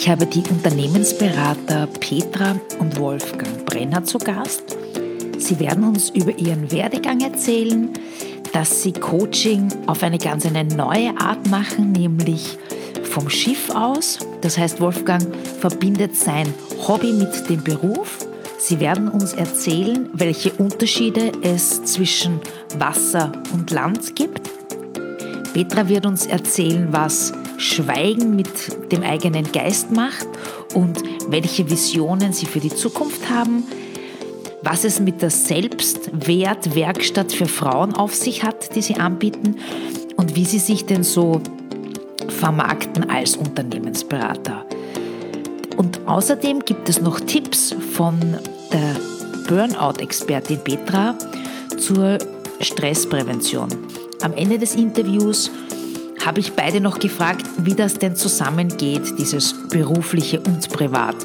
[0.00, 4.62] Ich habe die Unternehmensberater Petra und Wolfgang Brenner zu Gast.
[5.36, 7.90] Sie werden uns über ihren Werdegang erzählen,
[8.54, 12.56] dass sie Coaching auf eine ganz eine neue Art machen, nämlich
[13.02, 14.20] vom Schiff aus.
[14.40, 15.22] Das heißt, Wolfgang
[15.60, 16.46] verbindet sein
[16.88, 18.26] Hobby mit dem Beruf.
[18.58, 22.40] Sie werden uns erzählen, welche Unterschiede es zwischen
[22.78, 24.48] Wasser und Land gibt.
[25.52, 30.26] Petra wird uns erzählen, was Schweigen mit dem eigenen Geist macht
[30.74, 33.64] und welche Visionen sie für die Zukunft haben,
[34.62, 39.56] was es mit der Selbstwertwerkstatt für Frauen auf sich hat, die sie anbieten
[40.16, 41.42] und wie sie sich denn so
[42.28, 44.64] vermarkten als Unternehmensberater.
[45.76, 48.38] Und außerdem gibt es noch Tipps von
[48.72, 48.96] der
[49.48, 51.14] Burnout-Expertin Petra
[51.76, 52.16] zur
[52.60, 53.68] Stressprävention.
[54.22, 55.50] Am Ende des Interviews
[56.24, 61.16] habe ich beide noch gefragt, wie das denn zusammengeht, dieses berufliche und privat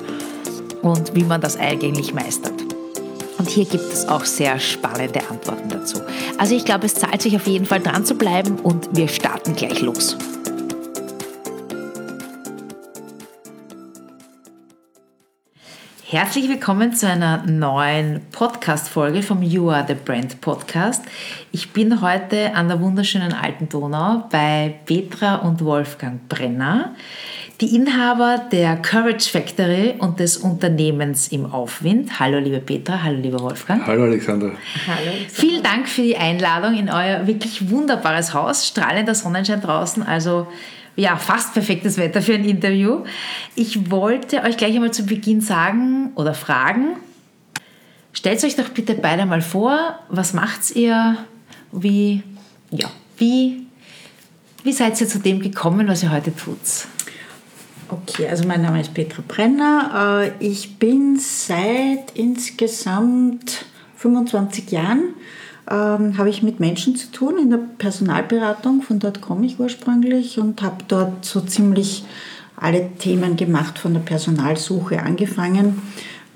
[0.82, 2.54] und wie man das eigentlich meistert.
[3.38, 6.00] Und hier gibt es auch sehr spannende Antworten dazu.
[6.38, 9.56] Also ich glaube, es zahlt sich auf jeden Fall dran zu bleiben und wir starten
[9.56, 10.18] gleich los.
[16.16, 21.04] Herzlich willkommen zu einer neuen Podcast-Folge vom You Are the Brand Podcast.
[21.52, 26.96] Ich bin heute an der wunderschönen Alten Donau bei Petra und Wolfgang Brenner,
[27.60, 32.18] die Inhaber der Courage Factory und des Unternehmens im Aufwind.
[32.18, 33.86] Hallo liebe Petra, hallo lieber Wolfgang.
[33.86, 34.54] Hallo Alexander.
[34.88, 35.30] Hallo Alexander.
[35.30, 40.48] Vielen Dank für die Einladung in euer wirklich wunderbares Haus, strahlender Sonnenschein draußen, also
[40.96, 43.04] ja, fast perfektes Wetter für ein Interview.
[43.56, 46.98] Ich wollte euch gleich einmal zu Beginn sagen oder fragen,
[48.14, 51.18] stellt euch doch bitte beide mal vor, was macht ihr,
[51.72, 52.24] wie,
[52.72, 53.68] ja, wie,
[54.64, 56.60] wie seid ihr zu dem gekommen, was ihr heute tut?
[57.88, 60.32] Okay, also mein Name ist Petra Brenner.
[60.40, 63.66] Äh, ich bin seit insgesamt
[63.98, 65.14] 25 Jahren
[65.70, 68.82] ähm, habe ich mit Menschen zu tun in der Personalberatung.
[68.82, 72.06] Von dort komme ich ursprünglich und habe dort so ziemlich
[72.56, 75.82] alle Themen gemacht, von der Personalsuche angefangen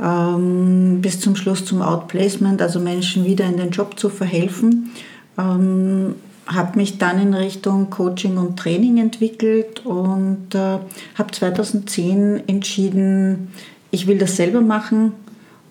[0.01, 4.91] ähm, bis zum Schluss zum Outplacement, also Menschen wieder in den Job zu verhelfen.
[5.38, 6.16] Ähm,
[6.47, 10.79] habe mich dann in Richtung Coaching und Training entwickelt und äh,
[11.16, 13.50] habe 2010 entschieden,
[13.91, 15.13] ich will das selber machen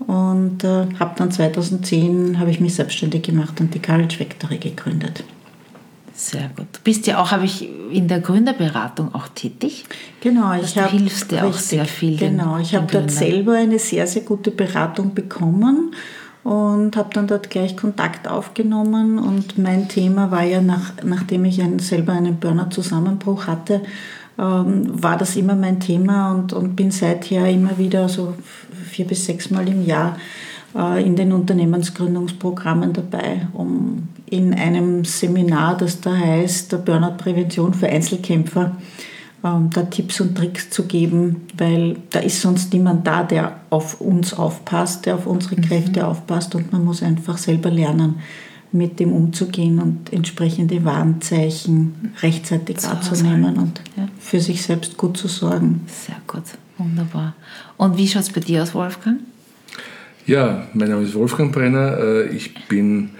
[0.06, 5.24] und äh, habe dann 2010 habe ich mich selbstständig gemacht und die College Factory gegründet.
[6.14, 6.66] Sehr gut.
[6.72, 9.84] Du bist ja auch, habe ich in der Gründerberatung auch tätig.
[10.20, 12.16] Genau, ich habe hilfst dir auch sehr viel.
[12.16, 15.94] Genau, ich habe dort selber eine sehr sehr gute Beratung bekommen
[16.42, 21.62] und habe dann dort gleich Kontakt aufgenommen und mein Thema war ja nach, nachdem ich
[21.62, 23.82] einen, selber einen Burnout-Zusammenbruch hatte,
[24.38, 28.34] ähm, war das immer mein Thema und, und bin seither immer wieder so
[28.88, 30.16] vier bis sechs Mal im Jahr
[30.76, 38.76] äh, in den Unternehmensgründungsprogrammen dabei, um in einem Seminar, das da heißt Burnout-Prävention für Einzelkämpfer,
[39.44, 44.00] ähm, da Tipps und Tricks zu geben, weil da ist sonst niemand da, der auf
[44.00, 45.62] uns aufpasst, der auf unsere mhm.
[45.62, 48.16] Kräfte aufpasst und man muss einfach selber lernen,
[48.72, 54.08] mit dem umzugehen und entsprechende Warnzeichen rechtzeitig so wahrzunehmen und ja.
[54.18, 55.82] für sich selbst gut zu sorgen.
[55.86, 56.44] Sehr gut,
[56.76, 57.34] wunderbar.
[57.76, 59.20] Und wie schaut es bei dir aus, Wolfgang?
[60.26, 61.98] Ja, mein Name ist Wolfgang Brenner.
[61.98, 63.10] Äh, ich bin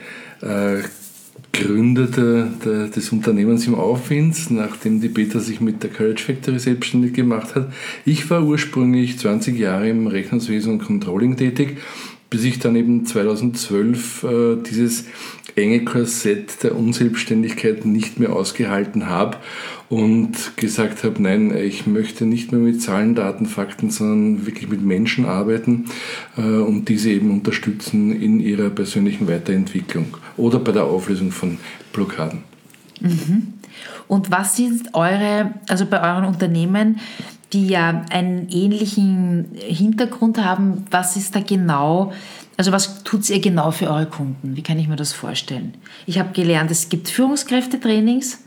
[0.42, 0.82] äh,
[1.52, 6.58] Gründer der, der, des Unternehmens im Aufwind, nachdem die Peter sich mit der Courage Factory
[6.58, 7.72] selbstständig gemacht hat.
[8.04, 11.78] Ich war ursprünglich 20 Jahre im Rechnungswesen und Controlling tätig
[12.30, 15.04] bis ich dann eben 2012 äh, dieses
[15.56, 19.38] enge Korsett der Unselbstständigkeit nicht mehr ausgehalten habe
[19.88, 24.82] und gesagt habe, nein, ich möchte nicht mehr mit Zahlen, Daten, Fakten, sondern wirklich mit
[24.82, 25.86] Menschen arbeiten
[26.36, 31.58] äh, und diese eben unterstützen in ihrer persönlichen Weiterentwicklung oder bei der Auflösung von
[31.92, 32.40] Blockaden.
[33.00, 33.54] Mhm.
[34.06, 36.98] Und was sind eure, also bei euren Unternehmen,
[37.52, 40.84] die ja einen ähnlichen Hintergrund haben.
[40.90, 42.12] Was ist da genau,
[42.56, 44.56] also was tut ihr genau für eure Kunden?
[44.56, 45.74] Wie kann ich mir das vorstellen?
[46.06, 48.44] Ich habe gelernt, es gibt Führungskräftetrainings,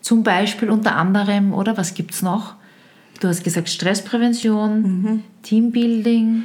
[0.00, 2.54] zum Beispiel unter anderem, oder was gibt es noch?
[3.20, 5.22] Du hast gesagt Stressprävention, mhm.
[5.42, 6.44] Teambuilding.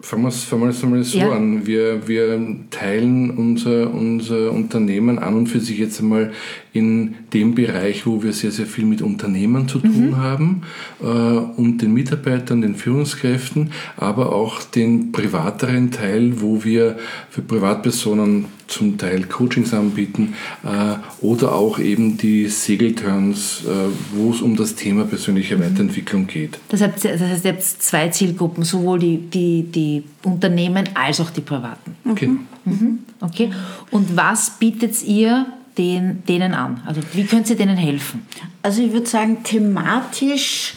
[0.00, 1.32] Fangen wir es fangen mal so ja.
[1.32, 1.66] an.
[1.66, 2.40] Wir, wir
[2.70, 6.32] teilen unser, unser Unternehmen an und für sich jetzt einmal
[6.72, 10.16] in dem Bereich, wo wir sehr, sehr viel mit Unternehmen zu tun mhm.
[10.16, 10.62] haben
[11.02, 16.96] äh, und den Mitarbeitern, den Führungskräften, aber auch den privateren Teil, wo wir
[17.28, 23.68] für Privatpersonen zum Teil Coachings anbieten äh, oder auch eben die Segelturns, äh,
[24.12, 25.62] wo es um das Thema persönliche mhm.
[25.62, 26.58] Weiterentwicklung geht.
[26.68, 31.30] Das heißt, das heißt, ihr habt zwei Zielgruppen, sowohl die, die, die Unternehmen als auch
[31.30, 31.96] die Privaten.
[32.08, 32.30] Okay.
[32.64, 33.00] Mhm.
[33.20, 33.50] Okay.
[33.90, 36.82] Und was bietet ihr den, denen an?
[36.86, 38.26] Also wie könnt ihr denen helfen?
[38.62, 40.74] Also ich würde sagen, thematisch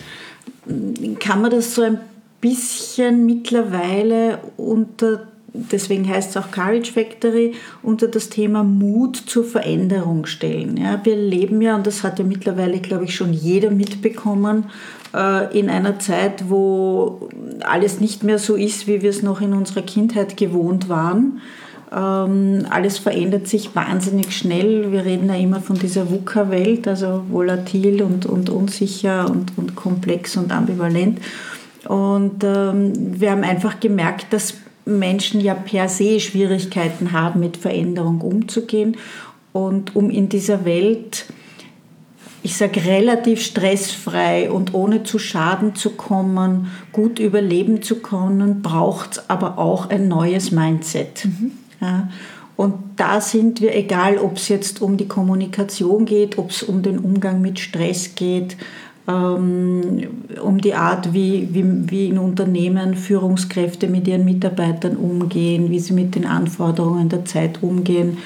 [1.20, 2.00] kann man das so ein
[2.40, 7.54] bisschen mittlerweile unter, deswegen heißt es auch Courage Factory,
[7.84, 10.78] unter das Thema Mut zur Veränderung stellen.
[10.78, 14.66] Ja, wir leben ja, und das hat ja mittlerweile, glaube ich, schon jeder mitbekommen,
[15.14, 17.30] äh, in einer Zeit, wo
[17.62, 21.42] alles nicht mehr so ist, wie wir es noch in unserer Kindheit gewohnt waren.
[21.94, 24.94] Ähm, alles verändert sich wahnsinnig schnell.
[24.94, 30.38] Wir reden ja immer von dieser VUCA-Welt, also volatil und, und unsicher und, und komplex
[30.38, 31.20] und ambivalent.
[31.88, 34.54] Und ähm, wir haben einfach gemerkt, dass
[35.00, 38.98] Menschen ja per se Schwierigkeiten haben, mit Veränderung umzugehen.
[39.54, 41.26] Und um in dieser Welt,
[42.44, 49.14] ich sage relativ stressfrei und ohne zu Schaden zu kommen, gut überleben zu können, braucht
[49.14, 51.26] es aber auch ein neues Mindset.
[51.26, 51.52] Mhm.
[51.82, 52.10] Ja.
[52.56, 56.84] Und da sind wir, egal ob es jetzt um die Kommunikation geht, ob es um
[56.84, 58.56] den Umgang mit Stress geht,
[59.08, 65.94] um die Art, wie, wie, wie in Unternehmen Führungskräfte mit ihren Mitarbeitern umgehen, wie sie
[65.94, 68.18] mit den Anforderungen der Zeit umgehen.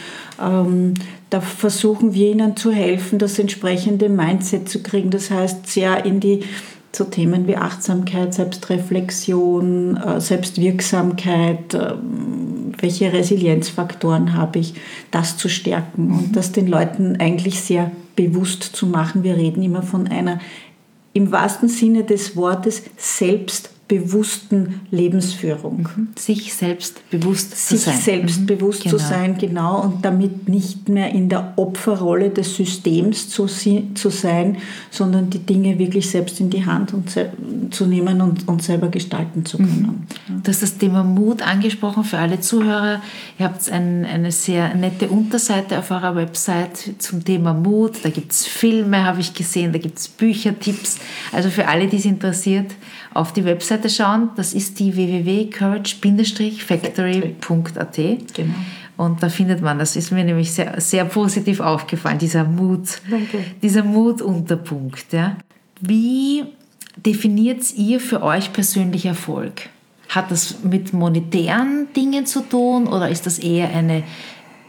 [0.42, 0.95] Ähm,
[1.30, 5.10] da versuchen wir ihnen zu helfen, das entsprechende Mindset zu kriegen.
[5.10, 6.44] Das heißt, sehr in die
[6.95, 14.75] so Themen wie Achtsamkeit, Selbstreflexion, äh, Selbstwirksamkeit, ähm, welche Resilienzfaktoren habe ich,
[15.12, 16.31] das zu stärken und mhm.
[16.33, 19.23] das den Leuten eigentlich sehr bewusst zu machen.
[19.23, 20.39] Wir reden immer von einer
[21.13, 25.87] im wahrsten Sinne des Wortes selbst bewussten Lebensführung.
[25.95, 26.07] Mhm.
[26.17, 27.93] Sich selbst bewusst zu sein.
[27.93, 28.45] Sich selbst mhm.
[28.47, 28.97] bewusst genau.
[28.97, 34.57] zu sein, genau, und damit nicht mehr in der Opferrolle des Systems zu, zu sein,
[34.89, 37.15] sondern die Dinge wirklich selbst in die Hand und,
[37.71, 40.07] zu nehmen und, und selber gestalten zu können.
[40.27, 40.43] Mhm.
[40.43, 43.01] Du hast das Thema Mut angesprochen für alle Zuhörer.
[43.38, 48.03] Ihr habt ein, eine sehr nette Unterseite auf eurer Website zum Thema Mut.
[48.03, 50.97] Da gibt es Filme, habe ich gesehen, da gibt es Bücher, Tipps.
[51.31, 52.71] Also für alle, die es interessiert,
[53.13, 53.45] auf die
[53.75, 54.30] Webseite schauen.
[54.36, 57.95] Das ist die www.courage-factory.at.
[58.33, 58.54] Genau.
[58.98, 63.39] Und da findet man, das ist mir nämlich sehr, sehr positiv aufgefallen, dieser Mut, Danke.
[63.62, 65.12] dieser Mutunterpunkt.
[65.12, 65.36] Ja.
[65.81, 66.45] Wie
[66.95, 69.63] definiert ihr für euch persönlich Erfolg?
[70.07, 74.04] Hat das mit monetären Dingen zu tun oder ist das eher eine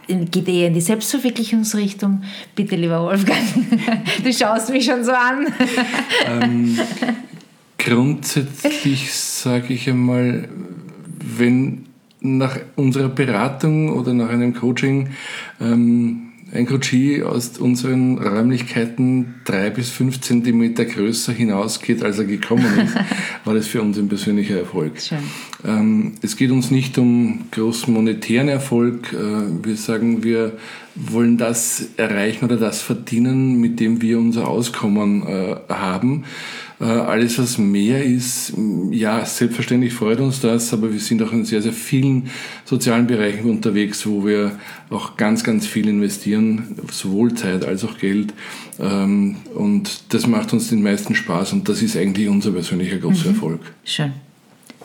[0.08, 2.22] geht eher in die Selbstverwirklichungsrichtung.
[2.54, 3.40] Bitte, lieber Wolfgang,
[4.24, 5.52] du schaust mich schon so an.
[6.26, 6.78] Ähm,
[7.86, 10.48] Grundsätzlich sage ich einmal,
[11.38, 11.84] wenn
[12.20, 15.10] nach unserer Beratung oder nach einem Coaching
[15.60, 22.66] ähm, ein Coachie aus unseren Räumlichkeiten drei bis fünf Zentimeter größer hinausgeht, als er gekommen
[22.84, 22.96] ist,
[23.44, 24.94] war das für uns ein persönlicher Erfolg.
[25.12, 25.18] Ähm,
[26.22, 29.12] es geht uns nicht um großen monetären Erfolg.
[29.12, 30.52] Äh, wir sagen, wir
[30.94, 36.24] wollen das erreichen oder das verdienen, mit dem wir unser Auskommen äh, haben.
[36.80, 38.52] Äh, alles, was mehr ist,
[38.90, 42.28] ja, selbstverständlich freut uns das, aber wir sind auch in sehr, sehr vielen
[42.64, 44.58] sozialen Bereichen unterwegs, wo wir
[44.90, 48.34] auch ganz, ganz viel investieren, sowohl Zeit als auch Geld.
[48.78, 53.28] Ähm, und das macht uns den meisten Spaß und das ist eigentlich unser persönlicher großer
[53.28, 53.34] mhm.
[53.34, 53.60] Erfolg.
[53.84, 54.12] Schön.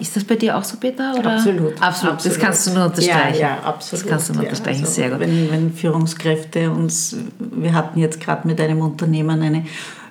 [0.01, 1.13] Ist das bei dir auch so, Peter?
[1.17, 1.35] Oder?
[1.35, 1.81] Absolut.
[1.81, 1.81] absolut.
[1.81, 2.25] Absolut.
[2.25, 3.39] Das kannst du nur unterstreichen.
[3.39, 4.03] Ja, ja absolut.
[4.03, 4.79] Das kannst du nur unterstreichen.
[4.79, 5.19] Ja, also Sehr gut.
[5.19, 9.65] Wenn, wenn Führungskräfte uns, wir hatten jetzt gerade mit einem Unternehmen eine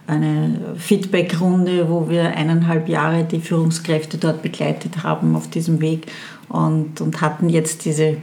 [0.06, 6.11] eine Feedbackrunde, wo wir eineinhalb Jahre die Führungskräfte dort begleitet haben auf diesem Weg
[6.49, 8.16] und, und hatten jetzt diese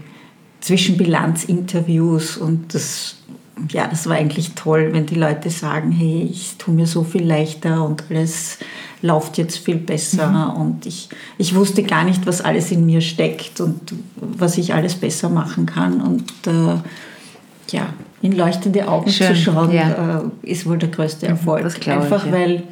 [0.59, 3.17] Zwischenbilanz-Interviews und das,
[3.71, 7.25] ja, das war eigentlich toll, wenn die Leute sagen, hey, ich tue mir so viel
[7.25, 8.59] leichter und alles
[9.01, 10.61] läuft jetzt viel besser mhm.
[10.61, 14.95] und ich, ich wusste gar nicht, was alles in mir steckt und was ich alles
[14.95, 16.77] besser machen kann und äh,
[17.69, 17.89] ja,
[18.21, 20.21] in leuchtende Augen Schön, zu schauen, ja.
[20.43, 21.65] äh, ist wohl der größte Erfolg.
[21.87, 22.37] Einfach ich, ja.
[22.37, 22.63] weil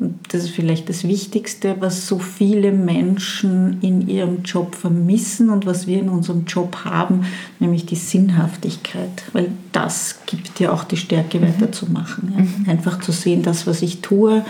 [0.00, 5.86] das ist vielleicht das Wichtigste, was so viele Menschen in ihrem Job vermissen und was
[5.86, 7.26] wir in unserem Job haben,
[7.58, 9.24] nämlich die Sinnhaftigkeit.
[9.34, 11.48] Weil das gibt ja auch die Stärke, mhm.
[11.48, 12.32] weiterzumachen.
[12.34, 12.42] Ja.
[12.42, 12.68] Mhm.
[12.68, 14.42] Einfach zu sehen, das, was ich tue,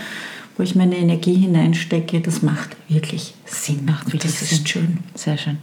[0.55, 3.83] wo ich meine Energie hineinstecke, das macht wirklich Sinn.
[3.85, 4.67] Macht wirklich das ist Sinn.
[4.67, 4.97] schön.
[5.15, 5.57] Sehr schön.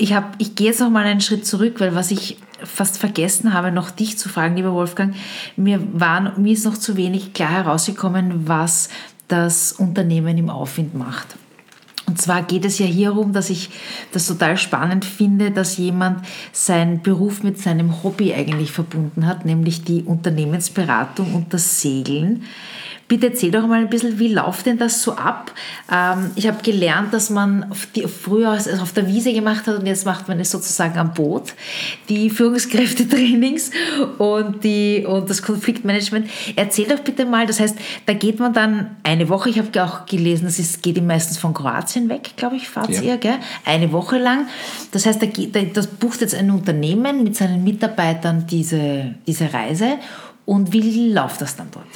[0.00, 3.52] Ich, hab, ich gehe jetzt noch mal einen Schritt zurück, weil was ich fast vergessen
[3.52, 5.14] habe, noch dich zu fragen, lieber Wolfgang,
[5.56, 8.88] mir, waren, mir ist noch zu wenig klar herausgekommen, was
[9.28, 11.36] das Unternehmen im Aufwind macht.
[12.06, 13.68] Und zwar geht es ja hier darum, dass ich
[14.10, 19.84] das total spannend finde, dass jemand seinen Beruf mit seinem Hobby eigentlich verbunden hat, nämlich
[19.84, 22.44] die Unternehmensberatung und das Segeln.
[23.10, 25.50] Bitte erzähl doch mal ein bisschen, wie läuft denn das so ab?
[25.92, 29.86] Ähm, ich habe gelernt, dass man die, früher es auf der Wiese gemacht hat und
[29.86, 31.54] jetzt macht man es sozusagen am Boot.
[32.08, 33.72] Die Führungskräftetrainings
[34.18, 36.30] und, die, und das Konfliktmanagement.
[36.54, 37.76] Erzähl doch bitte mal, das heißt,
[38.06, 41.52] da geht man dann eine Woche, ich habe auch gelesen, das ist, geht meistens von
[41.52, 43.02] Kroatien weg, glaube ich, fahrt ja.
[43.02, 43.38] ihr, gell?
[43.64, 44.46] eine Woche lang.
[44.92, 49.98] Das heißt, da, da, das bucht jetzt ein Unternehmen mit seinen Mitarbeitern diese, diese Reise.
[50.46, 51.86] Und wie läuft das dann dort?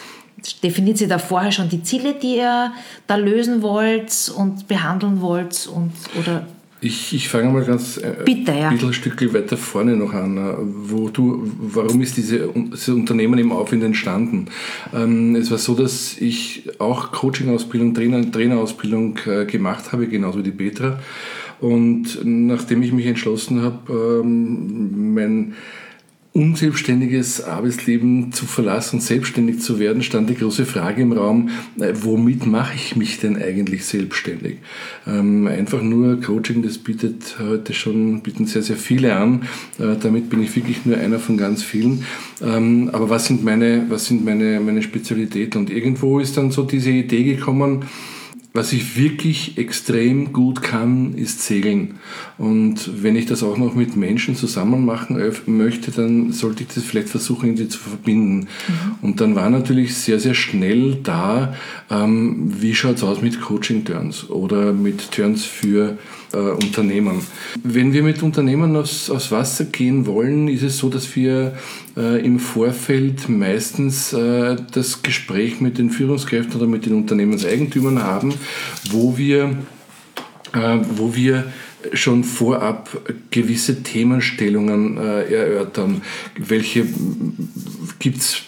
[0.62, 2.72] Definiert sie da vorher schon die Ziele, die ihr
[3.06, 5.66] da lösen wollt und behandeln wollt?
[5.66, 6.46] Und, oder
[6.84, 8.68] ich, ich fange mal ganz äh, Bitte, ja.
[8.68, 10.36] ein bisschen ein Stückchen weiter vorne noch an.
[10.36, 14.46] Äh, wo du, warum ist diese, dieses Unternehmen im Aufwind entstanden?
[14.94, 20.42] Ähm, es war so, dass ich auch Coaching-Ausbildung, Trainer, Trainerausbildung äh, gemacht habe, genauso wie
[20.42, 21.00] die Petra.
[21.60, 25.54] Und nachdem ich mich entschlossen habe, ähm, mein
[26.34, 31.92] unselbstständiges Arbeitsleben zu verlassen und selbstständig zu werden, stand die große Frage im Raum, äh,
[31.94, 34.58] womit mache ich mich denn eigentlich selbstständig?
[35.06, 39.42] Ähm, einfach nur Coaching, das bietet heute schon, bieten sehr, sehr viele an.
[39.78, 42.04] Äh, damit bin ich wirklich nur einer von ganz vielen.
[42.42, 45.60] Ähm, aber was sind meine, was sind meine, meine Spezialitäten?
[45.60, 47.84] Und irgendwo ist dann so diese Idee gekommen,
[48.56, 51.98] was ich wirklich extrem gut kann, ist Segeln.
[52.38, 56.84] Und wenn ich das auch noch mit Menschen zusammen machen möchte, dann sollte ich das
[56.84, 58.38] vielleicht versuchen, irgendwie zu verbinden.
[58.38, 58.46] Mhm.
[59.02, 61.56] Und dann war natürlich sehr, sehr schnell da,
[61.90, 65.98] ähm, wie schaut es aus mit Coaching-Turns oder mit Turns für
[66.34, 67.22] äh, Unternehmen.
[67.62, 71.56] Wenn wir mit Unternehmen aufs, aufs Wasser gehen wollen, ist es so, dass wir
[71.96, 78.34] äh, im Vorfeld meistens äh, das Gespräch mit den Führungskräften oder mit den Unternehmenseigentümern haben,
[78.90, 79.56] wo wir,
[80.52, 81.44] äh, wo wir
[81.92, 82.88] schon vorab
[83.30, 86.02] gewisse Themenstellungen äh, erörtern.
[86.38, 86.86] Welche
[87.98, 88.42] gibt es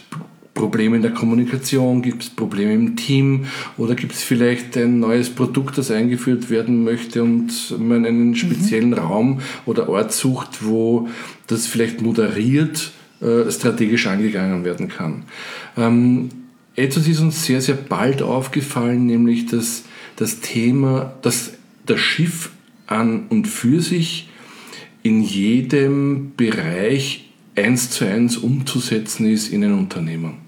[0.56, 2.02] Probleme in der Kommunikation?
[2.02, 3.44] Gibt es Probleme im Team?
[3.76, 8.90] Oder gibt es vielleicht ein neues Produkt, das eingeführt werden möchte und man einen speziellen
[8.90, 8.94] mhm.
[8.94, 11.08] Raum oder Ort sucht, wo
[11.46, 15.22] das vielleicht moderiert äh, strategisch angegangen werden kann?
[15.76, 16.30] Ähm,
[16.74, 19.84] etwas ist uns sehr, sehr bald aufgefallen, nämlich dass
[20.16, 21.52] das Thema, dass
[21.84, 22.50] das Schiff
[22.88, 24.28] an und für sich
[25.02, 30.45] in jedem Bereich eins zu eins umzusetzen ist in ein Unternehmen.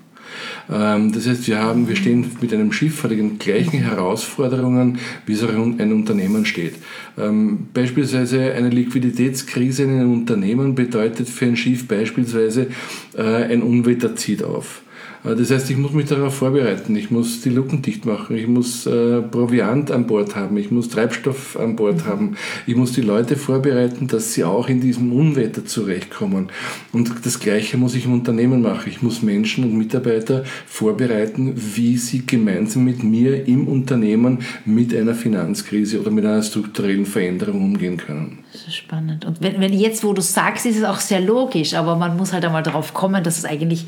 [0.70, 5.32] Ähm, das heißt, wir, haben, wir stehen mit einem Schiff vor den gleichen Herausforderungen, wie
[5.32, 6.74] es ein Unternehmen steht.
[7.18, 12.68] Ähm, beispielsweise eine Liquiditätskrise in einem Unternehmen bedeutet für ein Schiff beispielsweise,
[13.16, 14.82] äh, ein Unwetter zieht auf.
[15.28, 16.96] Äh, das heißt, ich muss mich darauf vorbereiten.
[16.96, 18.36] Ich muss die Luken dicht machen.
[18.36, 20.56] Ich muss äh, Proviant an Bord haben.
[20.56, 22.36] Ich muss Treibstoff an Bord haben.
[22.66, 26.48] Ich muss die Leute vorbereiten, dass sie auch in diesem Unwetter zurechtkommen.
[26.92, 28.88] Und das Gleiche muss ich im Unternehmen machen.
[28.88, 35.14] Ich muss Menschen und Mitarbeiter vorbereiten, wie sie gemeinsam mit mir im Unternehmen mit einer
[35.14, 38.38] Finanzkrise oder mit einer strukturellen Veränderung umgehen können.
[38.52, 39.24] Das ist spannend.
[39.24, 42.32] Und wenn, wenn jetzt, wo du sagst, ist es auch sehr logisch, aber man muss
[42.32, 43.86] halt einmal darauf kommen, dass es eigentlich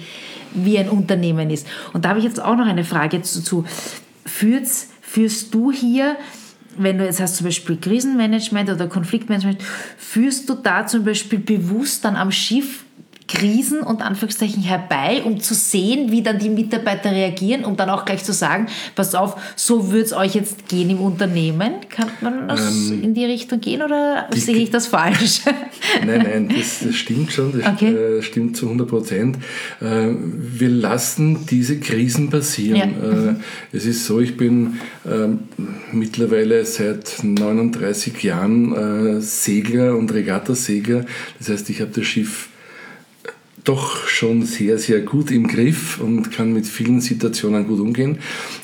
[0.54, 1.66] wie ein Unternehmen ist.
[1.92, 3.64] Und da habe ich jetzt auch noch eine Frage dazu.
[4.24, 6.16] Führst, führst du hier,
[6.76, 9.62] wenn du jetzt hast zum Beispiel Krisenmanagement oder Konfliktmanagement,
[9.98, 12.84] führst du da zum Beispiel bewusst dann am Schiff
[13.30, 18.04] Krisen und Anführungszeichen herbei, um zu sehen, wie dann die Mitarbeiter reagieren, um dann auch
[18.04, 21.74] gleich zu sagen, pass auf, so wird es euch jetzt gehen im Unternehmen.
[21.88, 25.42] Kann man das ähm, in die Richtung gehen oder die, sehe ich das falsch?
[26.06, 27.94] Nein, nein, das, das stimmt schon, das okay.
[27.94, 29.36] äh, stimmt zu 100 Prozent.
[29.80, 32.94] Äh, wir lassen diese Krisen passieren.
[33.00, 33.30] Ja.
[33.30, 33.34] Äh,
[33.72, 35.40] es ist so, ich bin ähm,
[35.92, 41.04] mittlerweile seit 39 Jahren Segler und Regattasegler.
[41.38, 42.48] Das heißt, ich habe das Schiff
[43.70, 48.18] doch schon sehr, sehr gut im Griff und kann mit vielen Situationen gut umgehen.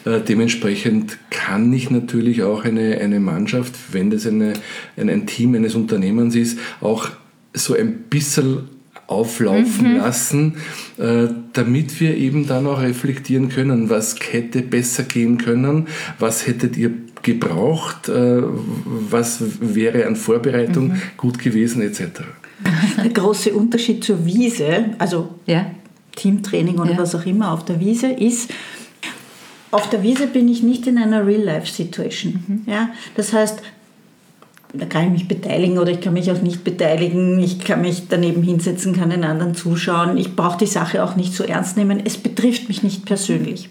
[0.05, 4.55] Äh, dementsprechend kann ich natürlich auch eine, eine Mannschaft, wenn das eine,
[4.97, 7.09] ein, ein Team eines Unternehmens ist, auch
[7.55, 8.69] so ein bisschen
[9.07, 9.99] auflaufen mhm.
[9.99, 10.55] lassen,
[10.99, 15.87] äh, damit wir eben dann auch reflektieren können, was hätte besser gehen können,
[16.19, 16.91] was hättet ihr
[17.23, 21.03] gebraucht, äh, was wäre an Vorbereitung mhm.
[21.17, 22.23] gut gewesen etc.
[23.03, 25.67] Der große Unterschied zur Wiese, also ja.
[26.15, 26.99] Teamtraining oder ja.
[26.99, 28.51] was auch immer auf der Wiese, ist,
[29.71, 32.45] auf der Wiese bin ich nicht in einer Real-Life-Situation.
[32.47, 32.63] Mhm.
[32.67, 32.91] Ja?
[33.15, 33.61] Das heißt,
[34.73, 37.39] da kann ich mich beteiligen oder ich kann mich auch nicht beteiligen.
[37.41, 40.17] Ich kann mich daneben hinsetzen, kann den anderen zuschauen.
[40.17, 42.01] Ich brauche die Sache auch nicht so ernst nehmen.
[42.05, 43.71] Es betrifft mich nicht persönlich.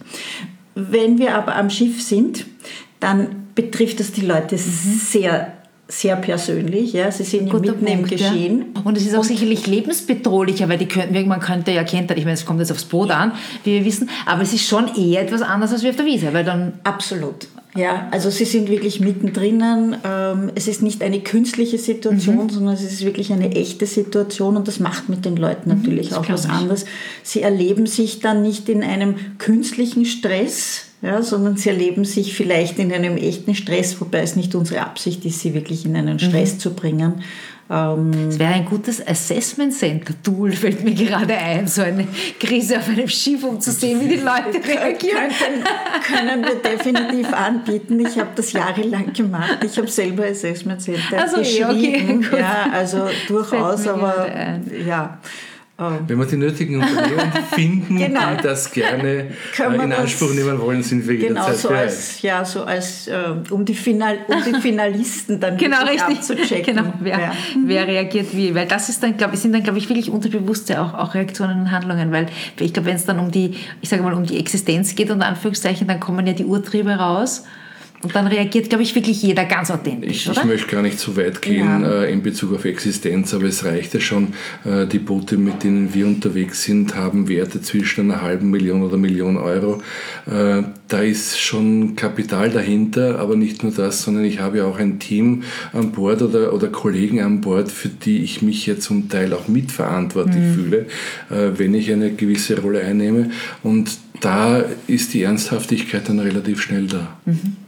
[0.74, 2.46] Wenn wir aber am Schiff sind,
[3.00, 4.60] dann betrifft das die Leute mhm.
[4.60, 5.54] sehr
[5.88, 7.12] sehr persönlich, ja.
[7.12, 8.66] Sie sind ja mitten Punkt, im Geschehen.
[8.76, 8.82] Ja.
[8.84, 12.24] Und es ist auch und sicherlich lebensbedrohlicher, weil die können, man könnte ja kentern, ich
[12.24, 15.22] meine, es kommt jetzt aufs Boot an, wie wir wissen, aber es ist schon eher
[15.22, 16.74] etwas anderes als wie auf der Wiese, weil dann...
[16.84, 17.48] Absolut.
[17.76, 19.98] Ja, also sie sind wirklich mittendrin.
[20.06, 22.50] Ähm, es ist nicht eine künstliche Situation, mhm.
[22.50, 26.12] sondern es ist wirklich eine echte Situation und das macht mit den Leuten mhm, natürlich
[26.12, 26.86] mhm, auch was anderes.
[27.22, 32.80] Sie erleben sich dann nicht in einem künstlichen Stress, ja, sondern sie erleben sich vielleicht
[32.80, 36.56] in einem echten Stress, wobei es nicht unsere Absicht ist, sie wirklich in einen Stress
[36.56, 36.60] mhm.
[36.60, 37.24] zu bringen.
[37.70, 42.08] Ähm, es wäre ein gutes Assessment Center Tool, fällt mir gerade ein, so eine
[42.40, 45.30] Krise auf einem Schiff, um zu sehen, wie die Leute reagieren.
[45.30, 45.64] Können,
[46.04, 48.00] können wir definitiv anbieten.
[48.00, 49.60] Ich habe das jahrelang gemacht.
[49.64, 52.26] Ich habe selber Assessment Center also, geschrieben.
[52.26, 54.28] Okay, ja, also durchaus, aber
[54.88, 55.20] ja.
[55.78, 56.00] Ähm.
[56.08, 58.36] Wenn wir die nötigen Unternehmen finden, genau.
[58.38, 59.28] die das gerne
[59.60, 61.84] äh, in Anspruch nehmen wollen, sind wir genau, jederzeit so bereit.
[61.84, 66.18] Als, ja, so als, äh, um, die Final, um die Finalisten dann genau, richtig.
[66.18, 66.78] abzuchecken.
[66.78, 67.36] Genau, wer, ja.
[67.66, 68.56] wer reagiert wie.
[68.56, 71.60] Weil das ist dann, glaube ich, sind dann, glaube ich, wirklich unterbewusste auch, auch Reaktionen
[71.60, 72.10] und Handlungen.
[72.14, 72.28] Weil
[72.58, 75.26] ich glaube, wenn es dann um die, ich sage mal, um die Existenz geht, unter
[75.26, 77.44] Anführungszeichen, dann kommen ja die Urtriebe raus.
[78.06, 80.28] Und dann reagiert, glaube ich, wirklich jeder ganz authentisch.
[80.28, 82.04] Ich, ich möchte gar nicht so weit gehen ja.
[82.04, 85.92] äh, in Bezug auf Existenz, aber es reicht ja schon, äh, die Boote, mit denen
[85.96, 89.82] wir unterwegs sind, haben Werte zwischen einer halben Million oder Million Euro.
[90.28, 94.78] Äh, da ist schon Kapital dahinter, aber nicht nur das, sondern ich habe ja auch
[94.78, 95.42] ein Team
[95.74, 99.48] an Bord oder, oder Kollegen an Bord, für die ich mich ja zum Teil auch
[99.48, 100.54] mitverantwortlich mhm.
[100.54, 100.78] fühle,
[101.32, 103.32] äh, wenn ich eine gewisse Rolle einnehme.
[103.64, 107.18] Und da ist die Ernsthaftigkeit dann relativ schnell da.
[107.26, 107.65] Mhm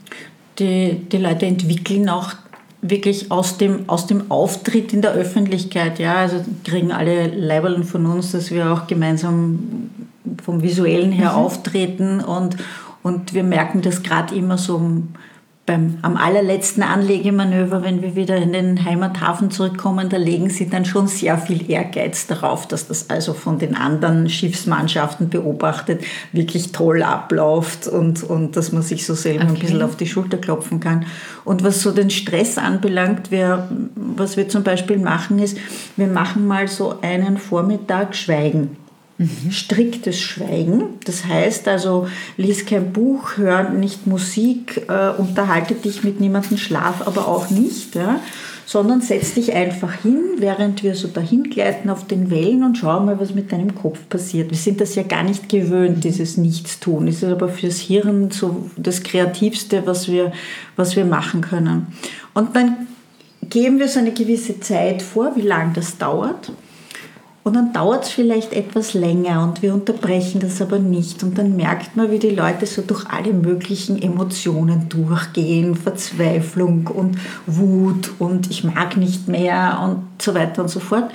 [0.59, 2.33] die, die Leute entwickeln auch
[2.81, 5.99] wirklich aus dem, aus dem Auftritt in der Öffentlichkeit.
[5.99, 9.89] Ja, also kriegen alle Leibeln von uns, dass wir auch gemeinsam
[10.43, 11.37] vom Visuellen her mhm.
[11.37, 12.57] auftreten und,
[13.03, 14.81] und wir merken das gerade immer so
[15.67, 20.85] beim, am allerletzten Anlegemanöver, wenn wir wieder in den Heimathafen zurückkommen, da legen sie dann
[20.85, 27.03] schon sehr viel Ehrgeiz darauf, dass das also von den anderen Schiffsmannschaften beobachtet wirklich toll
[27.03, 29.53] abläuft und, und dass man sich so selber okay.
[29.53, 31.05] ein bisschen auf die Schulter klopfen kann.
[31.43, 35.57] Und was so den Stress anbelangt, wir, was wir zum Beispiel machen, ist,
[35.97, 38.77] wir machen mal so einen Vormittag Schweigen.
[39.17, 39.51] Mhm.
[39.51, 40.83] Striktes Schweigen.
[41.05, 47.07] Das heißt also, lies kein Buch, hör nicht Musik, äh, unterhalte dich mit niemandem, schlaf
[47.07, 48.19] aber auch nicht, ja?
[48.67, 52.99] sondern setz dich einfach hin, während wir so dahin gleiten auf den Wellen und schau
[52.99, 54.51] mal, was mit deinem Kopf passiert.
[54.51, 57.07] Wir sind das ja gar nicht gewöhnt, dieses Nichtstun.
[57.07, 60.33] Es ist aber fürs Hirn so das Kreativste, was wir,
[60.75, 61.87] was wir machen können.
[62.33, 62.87] Und dann
[63.49, 66.51] geben wir so eine gewisse Zeit vor, wie lange das dauert.
[67.47, 71.23] Und dann dauert es vielleicht etwas länger und wir unterbrechen das aber nicht.
[71.23, 77.17] Und dann merkt man, wie die Leute so durch alle möglichen Emotionen durchgehen, Verzweiflung und
[77.45, 81.09] Wut und ich mag nicht mehr und so weiter und so fort.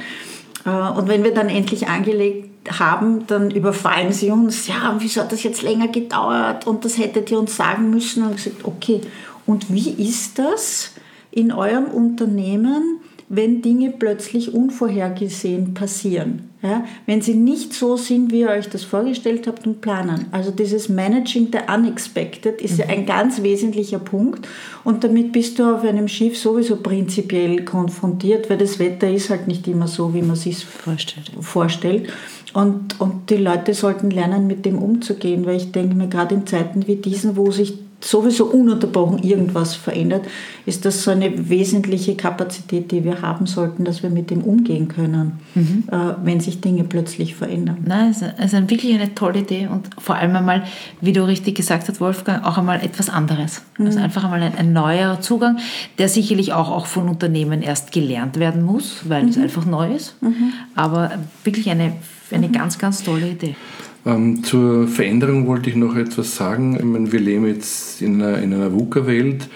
[0.64, 5.32] Äh, und wenn wir dann endlich angelegt haben, dann überfallen sie uns, ja, wieso hat
[5.32, 8.22] das jetzt länger gedauert und das hättet ihr uns sagen müssen.
[8.22, 9.02] Und gesagt, okay,
[9.44, 10.92] und wie ist das
[11.30, 13.02] in eurem Unternehmen?
[13.34, 16.50] Wenn Dinge plötzlich unvorhergesehen passieren.
[16.62, 16.84] Ja?
[17.06, 20.26] Wenn sie nicht so sind, wie ihr euch das vorgestellt habt und planen.
[20.32, 22.78] Also dieses Managing the Unexpected ist mhm.
[22.80, 24.46] ja ein ganz wesentlicher Punkt
[24.84, 29.48] und damit bist du auf einem Schiff sowieso prinzipiell konfrontiert, weil das Wetter ist halt
[29.48, 31.32] nicht immer so, wie man sich vorstellt.
[31.40, 32.12] vorstellt.
[32.52, 36.46] Und, und die Leute sollten lernen, mit dem umzugehen, weil ich denke mir, gerade in
[36.46, 40.26] Zeiten wie diesen, wo sich sowieso ununterbrochen irgendwas verändert,
[40.66, 44.88] ist das so eine wesentliche Kapazität, die wir haben sollten, dass wir mit dem umgehen
[44.88, 45.84] können, mhm.
[45.90, 47.78] äh, wenn sich Dinge plötzlich verändern.
[47.84, 50.64] Nein, es ist also wirklich eine tolle Idee und vor allem einmal,
[51.00, 53.62] wie du richtig gesagt hast, Wolfgang, auch einmal etwas anderes.
[53.78, 53.86] Mhm.
[53.86, 55.58] Also einfach einmal ein, ein, neuer Zugang,
[55.98, 59.28] der sicherlich auch, auch von Unternehmen erst gelernt werden muss, weil mhm.
[59.28, 60.52] es einfach neu ist, mhm.
[60.74, 61.12] aber
[61.44, 61.92] wirklich eine,
[62.30, 62.52] eine mhm.
[62.52, 63.56] ganz, ganz tolle Idee.
[64.04, 66.76] Ähm, zur Veränderung wollte ich noch etwas sagen.
[66.76, 69.48] Ich meine, wir leben jetzt in einer, in einer VUCA-Welt.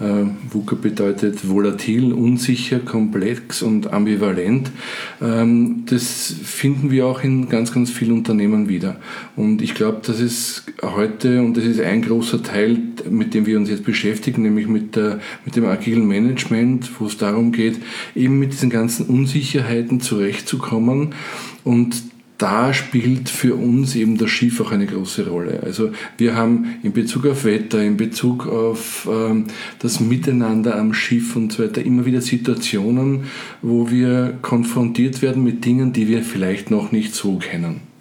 [0.00, 4.72] Äh, VUCA bedeutet volatil, unsicher, komplex und ambivalent.
[5.20, 8.96] Ähm, das finden wir auch in ganz, ganz vielen Unternehmen wieder.
[9.36, 13.56] Und ich glaube, das ist heute, und das ist ein großer Teil, mit dem wir
[13.56, 17.78] uns jetzt beschäftigen, nämlich mit, der, mit dem agilen Management, wo es darum geht,
[18.16, 21.14] eben mit diesen ganzen Unsicherheiten zurechtzukommen
[21.62, 22.11] und
[22.42, 25.62] da spielt für uns eben das Schiff auch eine große Rolle.
[25.62, 29.44] Also wir haben in Bezug auf Wetter, in Bezug auf ähm,
[29.78, 33.26] das Miteinander am Schiff und so weiter immer wieder Situationen,
[33.62, 37.91] wo wir konfrontiert werden mit Dingen, die wir vielleicht noch nicht so kennen.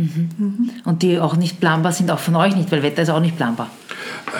[0.00, 0.70] Mhm.
[0.84, 3.36] Und die auch nicht planbar sind, auch von euch nicht, weil Wetter ist auch nicht
[3.36, 3.70] planbar.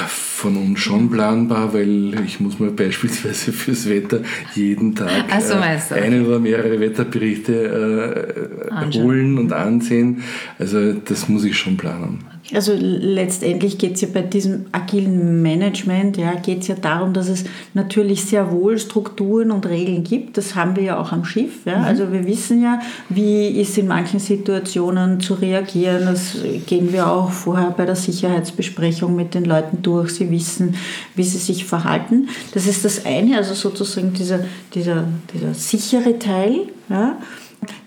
[0.08, 4.20] Von uns schon planbar, weil ich muss mir beispielsweise fürs Wetter
[4.54, 8.34] jeden Tag so, äh, eine oder mehrere Wetterberichte
[8.70, 10.22] äh, holen und ansehen.
[10.58, 12.24] Also das muss ich schon planen.
[12.54, 17.28] Also letztendlich geht es ja bei diesem agilen Management, ja, geht es ja darum, dass
[17.28, 20.36] es natürlich sehr wohl Strukturen und Regeln gibt.
[20.36, 21.64] Das haben wir ja auch am Schiff.
[21.64, 21.78] Ja.
[21.78, 21.84] Mhm.
[21.84, 26.06] Also wir wissen ja, wie ist in manchen Situationen zu reagieren.
[26.06, 26.36] Das
[26.66, 30.10] gehen wir auch vorher bei der Sicherheitsbesprechung mit den Leuten durch.
[30.10, 30.74] Sie wissen,
[31.14, 32.28] wie sie sich verhalten.
[32.52, 34.40] Das ist das eine, also sozusagen dieser,
[34.74, 36.62] dieser, dieser sichere Teil.
[36.88, 37.18] Ja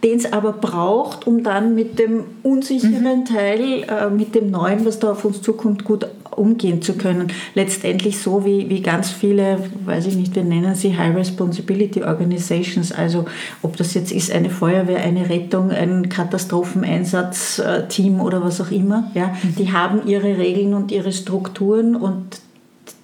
[0.03, 3.25] den es aber braucht, um dann mit dem unsicheren mhm.
[3.25, 7.31] Teil, äh, mit dem Neuen, was da auf uns zukommt, gut umgehen zu können.
[7.53, 12.91] Letztendlich so wie, wie ganz viele, weiß ich nicht, wir nennen sie High Responsibility Organizations,
[12.91, 13.25] also
[13.61, 19.27] ob das jetzt ist eine Feuerwehr, eine Rettung, ein Katastropheneinsatzteam oder was auch immer, ja,
[19.27, 19.55] mhm.
[19.57, 22.41] die haben ihre Regeln und ihre Strukturen und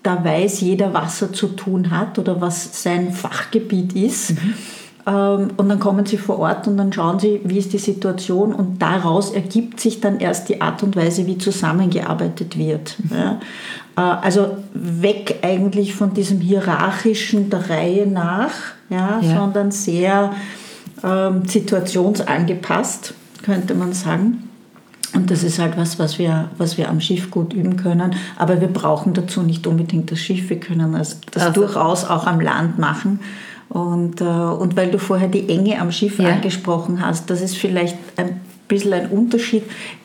[0.04, 4.32] da weiß jeder, was er zu tun hat oder was sein Fachgebiet ist.
[4.32, 4.54] Mhm.
[5.10, 8.54] Ähm, und dann kommen sie vor Ort und dann schauen sie, wie ist die Situation
[8.54, 12.96] und daraus ergibt sich dann erst die Art und Weise, wie zusammengearbeitet wird.
[13.10, 13.40] Ja.
[13.98, 18.52] Äh, also weg eigentlich von diesem hierarchischen der Reihe nach,
[18.90, 19.38] ja, ja.
[19.38, 20.34] sondern sehr
[21.04, 24.44] ähm, situationsangepasst, könnte man sagen.
[25.16, 28.14] Und das ist halt was, was wir, was wir am Schiff gut üben können.
[28.38, 30.52] Aber wir brauchen dazu nicht unbedingt das Schiff.
[30.52, 31.62] Wir können das, das also.
[31.62, 33.20] durchaus auch am Land machen.
[33.70, 36.30] Und, äh, und weil du vorher die Enge am Schiff ja.
[36.30, 39.64] angesprochen hast, das ist vielleicht ein bisschen ein Unterschied.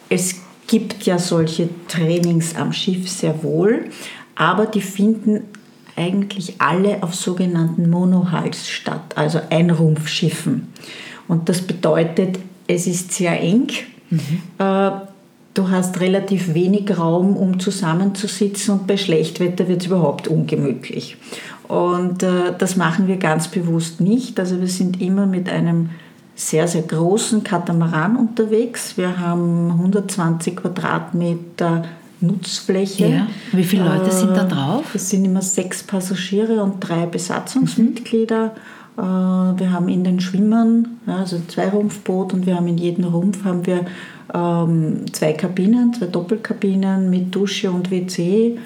[0.08, 3.86] Es gibt ja solche Trainings am Schiff sehr wohl,
[4.34, 5.44] aber die finden
[5.96, 10.68] eigentlich alle auf sogenannten Monohulls statt, also Einrumpfschiffen.
[11.28, 13.68] Und das bedeutet, es ist sehr eng.
[14.10, 14.42] Mhm.
[14.58, 14.90] Äh,
[15.54, 21.16] du hast relativ wenig Raum, um zusammenzusitzen und bei Schlechtwetter wird es überhaupt ungemütlich.
[21.74, 24.38] Und äh, das machen wir ganz bewusst nicht.
[24.38, 25.90] Also wir sind immer mit einem
[26.36, 28.96] sehr, sehr großen Katamaran unterwegs.
[28.96, 31.84] Wir haben 120 Quadratmeter
[32.20, 33.06] Nutzfläche.
[33.08, 33.26] Ja.
[33.52, 34.94] Wie viele Leute äh, sind da drauf?
[34.94, 38.52] Es sind immer sechs Passagiere und drei Besatzungsmitglieder.
[38.96, 39.02] Mhm.
[39.02, 43.44] Äh, wir haben in den Schwimmern, also zwei Rumpfboot und wir haben in jedem Rumpf
[43.44, 43.84] haben wir
[44.32, 48.58] ähm, zwei Kabinen, zwei Doppelkabinen mit Dusche und WC.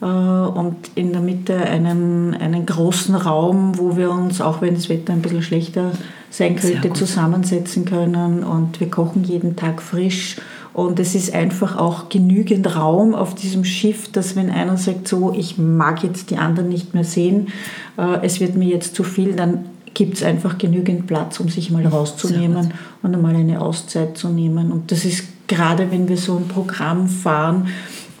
[0.00, 4.88] Äh, und in der Mitte einen, einen großen Raum, wo wir uns, auch wenn das
[4.88, 5.92] Wetter ein bisschen schlechter
[6.30, 8.44] sein könnte, zusammensetzen können.
[8.44, 10.36] Und wir kochen jeden Tag frisch.
[10.72, 15.32] Und es ist einfach auch genügend Raum auf diesem Schiff, dass wenn einer sagt, so,
[15.32, 17.48] ich mag jetzt die anderen nicht mehr sehen,
[17.96, 21.70] äh, es wird mir jetzt zu viel, dann gibt es einfach genügend Platz, um sich
[21.70, 24.70] mal rauszunehmen und einmal eine Auszeit zu nehmen.
[24.70, 27.68] Und das ist gerade, wenn wir so ein Programm fahren,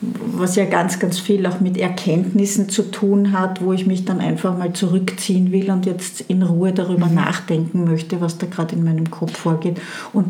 [0.00, 4.20] was ja ganz, ganz viel auch mit Erkenntnissen zu tun hat, wo ich mich dann
[4.20, 7.14] einfach mal zurückziehen will und jetzt in Ruhe darüber mhm.
[7.14, 9.80] nachdenken möchte, was da gerade in meinem Kopf vorgeht.
[10.12, 10.26] Und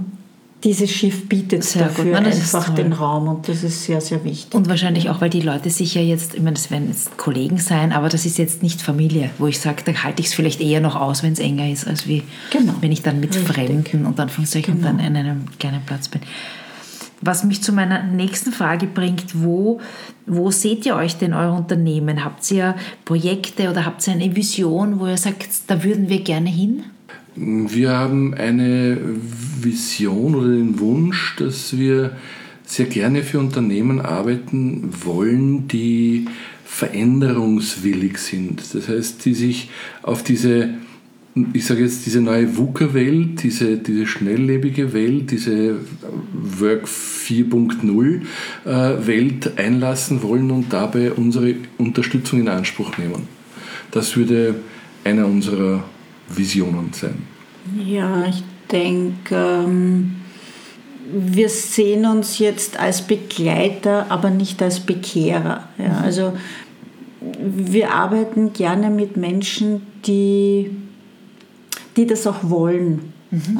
[0.64, 4.54] dieses Schiff bietet sehr dafür Nein, einfach den Raum und das ist sehr, sehr wichtig.
[4.54, 7.58] Und wahrscheinlich auch, weil die Leute sich ja jetzt, ich meine, das werden jetzt Kollegen
[7.58, 10.60] sein, aber das ist jetzt nicht Familie, wo ich sage, da halte ich es vielleicht
[10.60, 12.74] eher noch aus, wenn es enger ist, als wie genau.
[12.80, 13.54] wenn ich dann mit Richtig.
[13.54, 14.86] Fremden und Anführungszeichen genau.
[14.88, 16.22] dann in einem kleinen Platz bin.
[17.20, 19.80] Was mich zu meiner nächsten Frage bringt, wo,
[20.26, 22.24] wo seht ihr euch denn euer Unternehmen?
[22.24, 22.74] Habt ihr
[23.04, 26.84] Projekte oder habt ihr eine Vision, wo ihr sagt, da würden wir gerne hin?
[27.34, 28.98] Wir haben eine
[29.60, 32.16] Vision oder den Wunsch, dass wir
[32.64, 36.26] sehr gerne für Unternehmen arbeiten wollen, die
[36.64, 38.74] veränderungswillig sind.
[38.74, 39.70] Das heißt, die sich
[40.02, 40.70] auf diese
[41.52, 45.76] ich sage jetzt, diese neue VUCA-Welt, diese, diese schnelllebige Welt, diese
[46.32, 48.20] Work 4.0
[48.64, 53.28] äh, Welt einlassen wollen und dabei unsere Unterstützung in Anspruch nehmen.
[53.90, 54.54] Das würde
[55.04, 55.84] einer unserer
[56.28, 57.22] Visionen sein.
[57.84, 60.16] Ja, ich denke, ähm,
[61.12, 65.68] wir sehen uns jetzt als Begleiter, aber nicht als Bekehrer.
[65.78, 66.32] Ja, also
[67.20, 70.70] wir arbeiten gerne mit Menschen, die
[71.96, 73.12] die das auch wollen.
[73.30, 73.58] Mhm.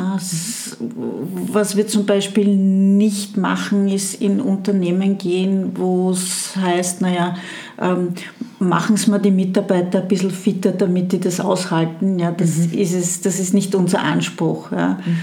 [1.52, 7.34] Was wir zum Beispiel nicht machen, ist in Unternehmen gehen, wo es heißt, naja,
[7.80, 8.14] ähm,
[8.60, 12.18] machen Sie mal die Mitarbeiter ein bisschen fitter, damit die das aushalten.
[12.18, 12.78] Ja, das, mhm.
[12.78, 14.70] ist, es, das ist nicht unser Anspruch.
[14.70, 15.00] Ja.
[15.04, 15.18] Mhm.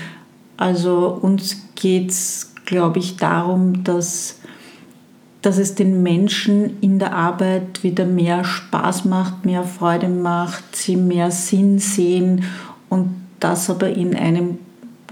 [0.57, 4.39] Also uns geht es, glaube ich, darum, dass,
[5.41, 10.97] dass es den Menschen in der Arbeit wieder mehr Spaß macht, mehr Freude macht, sie
[10.97, 12.43] mehr Sinn sehen
[12.93, 14.57] und das aber in einem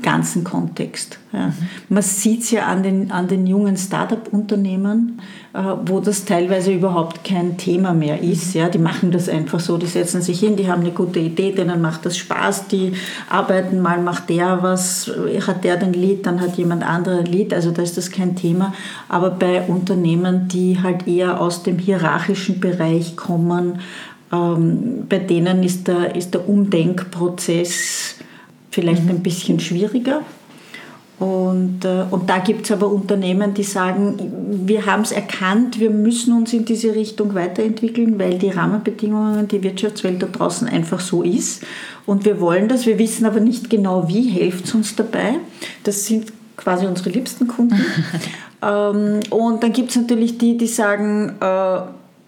[0.02, 1.20] ganzen Kontext.
[1.32, 1.48] Ja.
[1.48, 1.54] Mhm.
[1.90, 5.22] Man sieht es ja an den, an den jungen Start-up-Unternehmen,
[5.54, 8.56] äh, wo das teilweise überhaupt kein Thema mehr ist.
[8.56, 8.62] Mhm.
[8.62, 8.70] Ja.
[8.70, 11.82] Die machen das einfach so, die setzen sich hin, die haben eine gute Idee, denen
[11.82, 12.94] macht das Spaß, die
[13.30, 15.12] arbeiten mal, macht der was,
[15.46, 18.36] hat der ein Lied, dann hat jemand anderes ein Lied, also da ist das kein
[18.36, 18.74] Thema.
[19.08, 23.80] Aber bei Unternehmen, die halt eher aus dem hierarchischen Bereich kommen,
[24.32, 28.16] bei denen ist der, ist der Umdenkprozess
[28.70, 29.10] vielleicht mhm.
[29.10, 30.22] ein bisschen schwieriger.
[31.20, 35.92] Und, äh, und da gibt es aber Unternehmen, die sagen, wir haben es erkannt, wir
[35.92, 41.22] müssen uns in diese Richtung weiterentwickeln, weil die Rahmenbedingungen, die Wirtschaftswelt da draußen einfach so
[41.22, 41.64] ist.
[42.08, 45.36] Und wir wollen das, wir wissen aber nicht genau wie, helft uns dabei.
[45.84, 47.80] Das sind quasi unsere liebsten Kunden.
[48.64, 51.82] ähm, und dann gibt es natürlich die, die sagen, äh,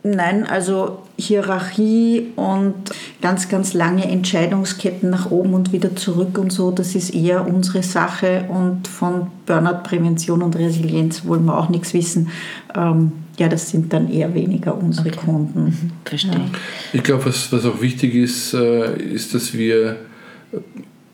[0.06, 2.74] Nein, also Hierarchie und
[3.22, 7.84] ganz, ganz lange Entscheidungsketten nach oben und wieder zurück und so, das ist eher unsere
[7.84, 12.30] Sache und von Burnout-Prävention und Resilienz wollen wir auch nichts wissen.
[12.76, 15.20] Ähm, ja, das sind dann eher weniger unsere okay.
[15.26, 15.64] Kunden.
[15.64, 15.92] Mhm.
[16.04, 16.34] Verstehe.
[16.34, 16.46] Ja.
[16.92, 19.98] Ich glaube, was, was auch wichtig ist, äh, ist, dass wir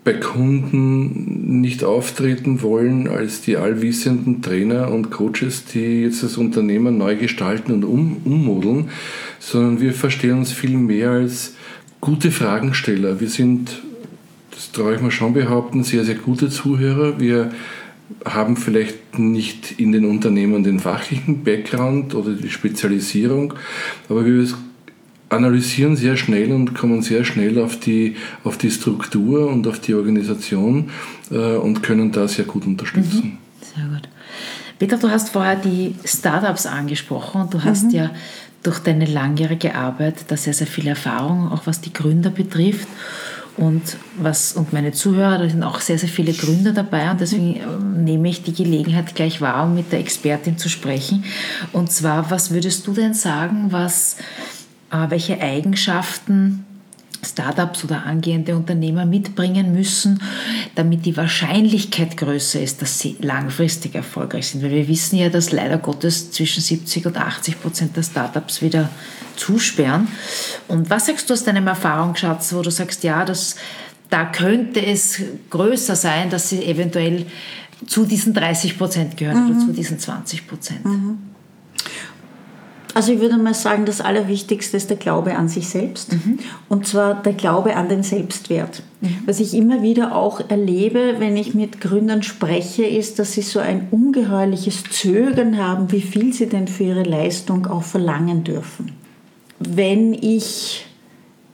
[0.10, 6.98] bei Kunden nicht auftreten wollen als die allwissenden Trainer und Coaches, die jetzt das Unternehmen
[6.98, 8.90] neu gestalten und um, ummodeln,
[9.38, 11.54] sondern wir verstehen uns viel mehr als
[12.02, 13.20] gute Fragensteller.
[13.20, 13.84] Wir sind,
[14.50, 17.20] das traue ich mir schon behaupten, sehr, sehr gute Zuhörer.
[17.20, 17.52] Wir
[18.26, 23.54] haben vielleicht nicht in den Unternehmen den fachlichen Background oder die Spezialisierung,
[24.10, 24.34] aber wir
[25.30, 29.94] analysieren sehr schnell und kommen sehr schnell auf die, auf die Struktur und auf die
[29.94, 30.90] Organisation
[31.32, 33.24] äh, und können da sehr gut unterstützen.
[33.24, 33.38] Mhm.
[33.62, 34.10] Sehr gut.
[34.80, 37.92] Peter, du hast vorher die Startups angesprochen und du hast mhm.
[37.92, 38.10] ja
[38.64, 42.88] durch deine langjährige Arbeit da sehr, sehr viel Erfahrung, auch was die Gründer betrifft.
[43.58, 47.58] Und, was, und meine Zuhörer, da sind auch sehr, sehr viele Gründer dabei und deswegen
[47.58, 51.26] ähm, nehme ich die Gelegenheit gleich wahr, um mit der Expertin zu sprechen.
[51.74, 54.16] Und zwar, was würdest du denn sagen, was
[54.92, 56.66] welche Eigenschaften
[57.26, 60.22] Startups oder angehende Unternehmer mitbringen müssen,
[60.76, 64.64] damit die Wahrscheinlichkeit größer ist, dass sie langfristig erfolgreich sind.
[64.64, 68.90] Weil wir wissen ja, dass leider Gottes zwischen 70 und 80 Prozent der Startups wieder
[69.36, 70.08] zusperren.
[70.68, 73.56] Und was sagst du aus deinem Erfahrungsschatz, wo du sagst, ja, das,
[74.10, 77.26] da könnte es größer sein, dass sie eventuell
[77.86, 79.52] zu diesen 30 Prozent gehören mhm.
[79.52, 80.86] oder zu diesen 20 Prozent?
[80.86, 81.18] Mhm.
[83.00, 86.12] Also ich würde mal sagen, das Allerwichtigste ist der Glaube an sich selbst.
[86.12, 86.38] Mhm.
[86.68, 88.84] Und zwar der Glaube an den Selbstwert.
[89.00, 89.20] Mhm.
[89.26, 93.60] Was ich immer wieder auch erlebe, wenn ich mit Gründern spreche, ist, dass sie so
[93.60, 98.92] ein ungeheuerliches Zögern haben, wie viel sie denn für ihre Leistung auch verlangen dürfen.
[99.60, 100.86] Wenn ich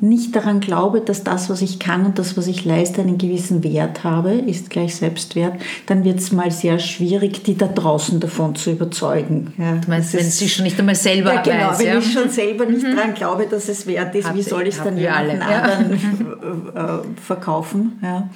[0.01, 3.63] nicht daran glaube, dass das, was ich kann und das, was ich leiste, einen gewissen
[3.63, 5.53] Wert habe, ist gleich Selbstwert,
[5.85, 9.53] dann wird es mal sehr schwierig, die da draußen davon zu überzeugen.
[9.57, 11.97] Ja, du meinst, wenn sie schon nicht einmal selber ja, genau, weiß, wenn ja?
[11.99, 12.95] ich schon selber nicht mhm.
[12.95, 15.93] daran glaube, dass es wert ist, Hat wie soll ich es dann jemanden anderen
[16.75, 17.99] äh, verkaufen?
[18.03, 18.29] Ja.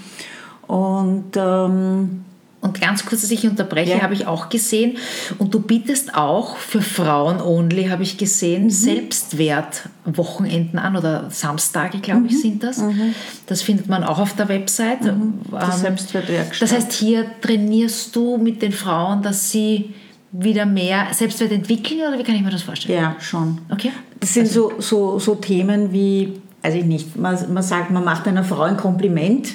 [0.67, 2.23] Und ähm,
[2.61, 4.01] und ganz kurz, dass ich unterbreche, ja.
[4.01, 4.97] habe ich auch gesehen.
[5.37, 8.69] Und du bietest auch für Frauen only, habe ich gesehen, mhm.
[8.69, 12.37] Selbstwert-Wochenenden an oder Samstage, glaube ich, mhm.
[12.37, 12.79] sind das.
[12.79, 13.15] Mhm.
[13.45, 15.03] Das findet man auch auf der Website.
[15.03, 15.35] Mhm.
[15.49, 16.69] Die ähm, Selbstwertwerkstatt.
[16.69, 19.93] Das heißt, hier trainierst du mit den Frauen, dass sie
[20.31, 23.01] wieder mehr Selbstwert entwickeln oder wie kann ich mir das vorstellen?
[23.01, 23.59] Ja, schon.
[23.69, 23.93] Okay.
[24.19, 24.73] Das sind also.
[24.77, 28.63] so, so, so Themen wie, also ich nicht, man, man sagt, man macht einer Frau
[28.63, 29.47] ein Kompliment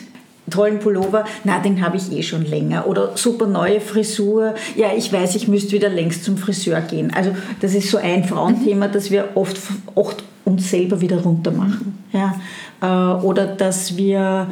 [0.51, 2.87] tollen Pullover, na, den habe ich eh schon länger.
[2.87, 7.13] Oder super neue Frisur, ja, ich weiß, ich müsste wieder längst zum Friseur gehen.
[7.15, 9.57] Also das ist so ein Frauenthema, das wir oft,
[9.95, 11.99] oft uns selber wieder runter machen.
[12.13, 12.35] Ja.
[12.81, 14.49] Äh, oder dass wir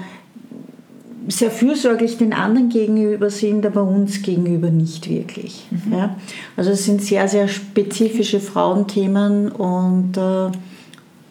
[1.29, 5.67] sehr fürsorglich den anderen gegenüber sind, aber uns gegenüber nicht wirklich.
[5.71, 5.93] Mhm.
[5.93, 6.17] Ja.
[6.57, 10.51] Also es sind sehr, sehr spezifische Frauenthemen und, äh,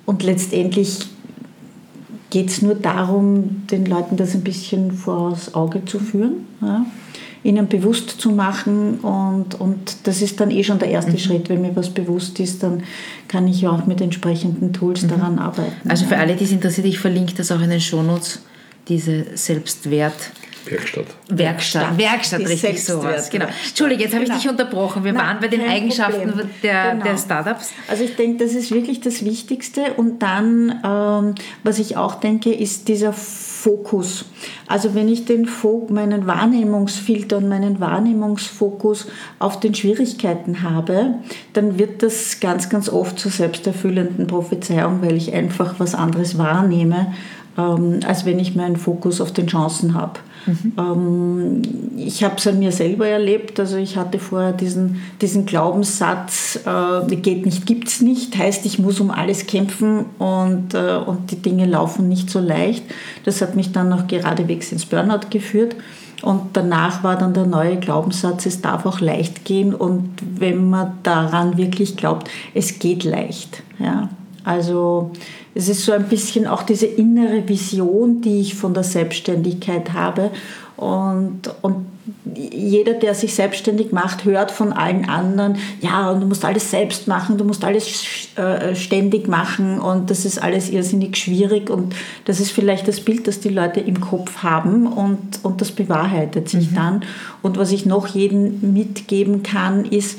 [0.06, 1.08] und letztendlich
[2.32, 6.86] geht es nur darum, den Leuten das ein bisschen vors Auge zu führen, ja,
[7.44, 11.17] ihnen bewusst zu machen und, und das ist dann eh schon der erste mhm.
[11.17, 11.50] Schritt.
[11.50, 12.84] Wenn mir was bewusst ist, dann
[13.28, 15.10] kann ich auch mit entsprechenden Tools mhm.
[15.10, 15.89] daran arbeiten.
[15.89, 18.41] Also für alle, die es interessiert, ich verlinke das auch in den Shownotes,
[18.88, 20.32] diese Selbstwert.
[20.65, 21.06] Werkstatt.
[21.30, 23.30] Werkstatt, Werkstatt, richtig sowas.
[23.30, 23.47] Genau.
[23.67, 24.36] Entschuldige, jetzt habe genau.
[24.36, 25.04] ich dich unterbrochen.
[25.04, 27.04] Wir Nein, waren bei den Eigenschaften der, genau.
[27.04, 27.71] der Startups.
[27.88, 29.93] Also ich denke, das ist wirklich das Wichtigste.
[29.97, 34.26] Und dann, ähm, was ich auch denke, ist dieser Fokus.
[34.67, 35.47] Also wenn ich den
[35.89, 39.08] meinen Wahrnehmungsfilter und meinen Wahrnehmungsfokus
[39.39, 41.15] auf den Schwierigkeiten habe,
[41.54, 47.13] dann wird das ganz, ganz oft zur selbsterfüllenden Prophezeiung, weil ich einfach was anderes wahrnehme,
[47.58, 50.20] ähm, als wenn ich meinen Fokus auf den Chancen habe.
[50.46, 50.74] Mhm.
[50.78, 51.62] Ähm,
[51.98, 53.60] ich habe es an mir selber erlebt.
[53.60, 58.80] Also ich hatte vorher diesen, diesen Glaubenssatz, äh, geht nicht, gibt es nicht, heißt, ich
[58.80, 62.84] muss um alles kämpfen und, äh, und die Dinge laufen nicht so leicht.
[63.26, 65.76] Das hat mich dann noch geradewegs ins Burnout geführt.
[66.22, 69.74] Und danach war dann der neue Glaubenssatz, es darf auch leicht gehen.
[69.74, 73.64] Und wenn man daran wirklich glaubt, es geht leicht.
[73.80, 74.10] Ja.
[74.44, 75.12] Also
[75.54, 80.32] es ist so ein bisschen auch diese innere Vision, die ich von der Selbstständigkeit habe.
[80.78, 81.86] Und, und
[82.34, 87.08] jeder, der sich selbstständig macht, hört von allen anderen, ja, und du musst alles selbst
[87.08, 88.04] machen, du musst alles
[88.36, 91.94] äh, ständig machen und das ist alles irrsinnig schwierig und
[92.26, 96.50] das ist vielleicht das Bild, das die Leute im Kopf haben und, und das bewahrheitet
[96.50, 96.76] sich mhm.
[96.76, 97.06] dann.
[97.44, 100.18] Und was ich noch jedem mitgeben kann, ist,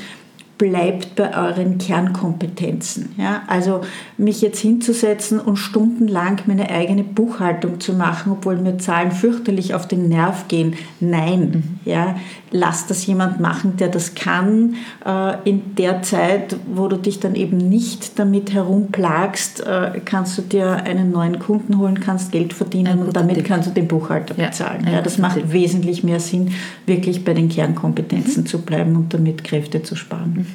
[0.63, 3.17] bleibt bei euren Kernkompetenzen.
[3.19, 3.43] Ja?
[3.49, 3.81] Also
[4.17, 9.89] mich jetzt hinzusetzen und stundenlang meine eigene Buchhaltung zu machen, obwohl mir Zahlen fürchterlich auf
[9.89, 10.77] den Nerv gehen.
[11.01, 11.91] Nein, mhm.
[11.91, 12.15] ja?
[12.53, 14.75] lass das jemand machen, der das kann.
[15.05, 20.43] Äh, in der Zeit, wo du dich dann eben nicht damit herumplagst, äh, kannst du
[20.43, 23.47] dir einen neuen Kunden holen, kannst Geld verdienen und damit Tipp.
[23.47, 24.87] kannst du den Buchhalter ja, bezahlen.
[24.91, 25.53] Ja, das macht Tipp.
[25.53, 26.53] wesentlich mehr Sinn,
[26.87, 28.47] wirklich bei den Kernkompetenzen mhm.
[28.47, 30.35] zu bleiben und damit Kräfte zu sparen.
[30.37, 30.47] Mhm.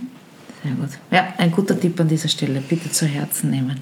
[0.64, 0.90] Sehr gut.
[1.12, 2.62] Ja, ein guter Tipp an dieser Stelle.
[2.62, 3.80] Bitte zu Herzen nehmen.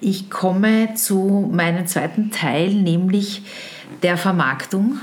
[0.00, 3.42] Ich komme zu meinem zweiten Teil, nämlich
[4.02, 4.98] der Vermarktung.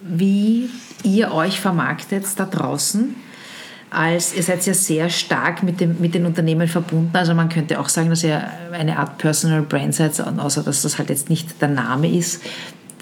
[0.00, 0.70] Wie
[1.02, 3.14] ihr euch vermarktet da draußen.
[3.90, 7.10] Als, ihr seid ja sehr stark mit, dem, mit den Unternehmen verbunden.
[7.14, 10.98] Also man könnte auch sagen, dass ihr eine Art Personal Brand seid, außer dass das
[10.98, 12.42] halt jetzt nicht der Name ist,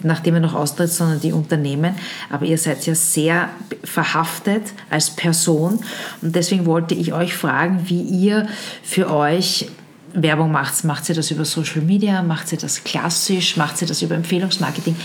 [0.03, 1.95] nachdem ihr noch austritt, sondern die Unternehmen.
[2.31, 3.49] Aber ihr seid ja sehr
[3.85, 5.81] verhaftet als Person.
[6.23, 8.49] Und deswegen wollte ich euch fragen, wie ihr
[8.83, 9.69] für euch
[10.13, 10.85] Werbung macht.
[10.85, 12.23] Macht ihr das über Social Media?
[12.23, 13.57] Macht ihr das klassisch?
[13.57, 14.97] Macht ihr das über Empfehlungsmarketing?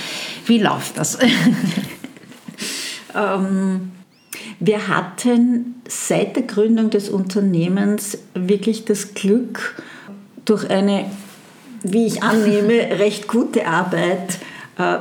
[0.46, 1.18] Wie läuft das?
[3.16, 3.92] ähm,
[4.60, 9.82] wir hatten seit der Gründung des Unternehmens wirklich das Glück,
[10.46, 11.06] durch eine,
[11.84, 14.40] wie ich annehme, recht gute Arbeit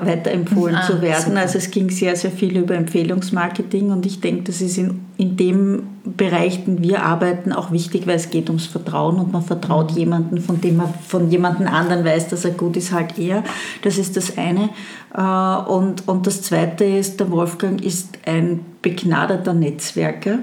[0.02, 1.24] weiterempfohlen ah, zu werden.
[1.24, 1.40] Super.
[1.40, 5.36] Also es ging sehr, sehr viel über Empfehlungsmarketing und ich denke, das ist in, in
[5.36, 9.92] dem Bereich, den wir arbeiten, auch wichtig, weil es geht ums Vertrauen und man vertraut
[9.92, 9.98] mhm.
[9.98, 13.44] jemanden, von dem man von jemandem anderen weiß, dass er gut ist, halt eher.
[13.82, 14.70] Das ist das eine.
[15.14, 20.38] Äh, und, und das zweite ist, der Wolfgang ist ein begnadeter Netzwerker,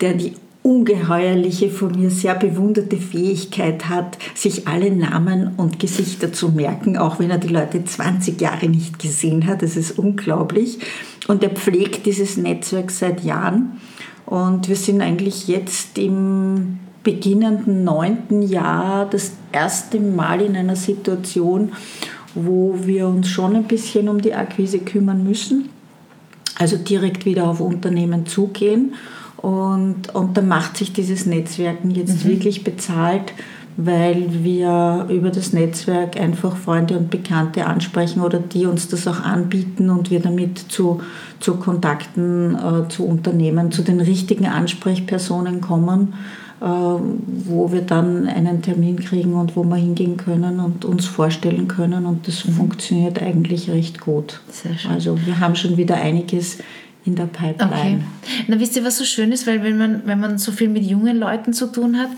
[0.00, 6.50] der die ungeheuerliche, von mir sehr bewunderte Fähigkeit hat, sich alle Namen und Gesichter zu
[6.50, 9.62] merken, auch wenn er die Leute 20 Jahre nicht gesehen hat.
[9.62, 10.78] Das ist unglaublich.
[11.28, 13.80] Und er pflegt dieses Netzwerk seit Jahren.
[14.26, 21.72] Und wir sind eigentlich jetzt im beginnenden neunten Jahr das erste Mal in einer Situation,
[22.34, 25.70] wo wir uns schon ein bisschen um die Akquise kümmern müssen.
[26.58, 28.92] Also direkt wieder auf Unternehmen zugehen
[29.42, 32.30] und, und da macht sich dieses Netzwerken jetzt mhm.
[32.30, 33.32] wirklich bezahlt,
[33.76, 39.20] weil wir über das Netzwerk einfach Freunde und Bekannte ansprechen oder die uns das auch
[39.20, 41.00] anbieten und wir damit zu,
[41.38, 46.14] zu Kontakten äh, zu Unternehmen, zu den richtigen Ansprechpersonen kommen,
[46.60, 51.66] äh, wo wir dann einen Termin kriegen und wo wir hingehen können und uns vorstellen
[51.66, 52.52] können und das mhm.
[52.52, 54.40] funktioniert eigentlich recht gut.
[54.50, 54.90] Sehr schön.
[54.90, 56.58] Also wir haben schon wieder einiges
[57.04, 58.02] in der Pipeline.
[58.22, 58.44] Okay.
[58.46, 59.46] Na, wisst ihr, was so schön ist?
[59.46, 62.10] Weil wenn man, wenn man so viel mit jungen Leuten zu tun hat,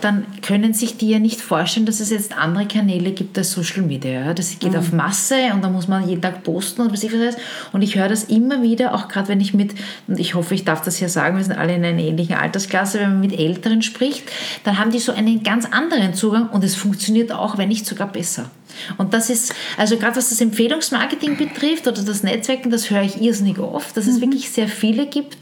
[0.00, 3.82] dann können sich die ja nicht vorstellen, dass es jetzt andere Kanäle gibt als Social
[3.82, 4.32] Media.
[4.34, 4.78] Das geht mhm.
[4.78, 7.36] auf Masse und da muss man jeden Tag posten und was ich weiß.
[7.72, 9.74] Und ich höre das immer wieder, auch gerade wenn ich mit,
[10.06, 13.00] und ich hoffe, ich darf das hier sagen, wir sind alle in einer ähnlichen Altersklasse,
[13.00, 14.22] wenn man mit Älteren spricht,
[14.62, 18.06] dann haben die so einen ganz anderen Zugang und es funktioniert auch, wenn nicht sogar
[18.06, 18.50] besser.
[18.96, 23.20] Und das ist, also gerade was das Empfehlungsmarketing betrifft oder das Netzwerken, das höre ich
[23.20, 24.22] irrsinnig oft, dass es mhm.
[24.22, 25.38] wirklich sehr viele gibt,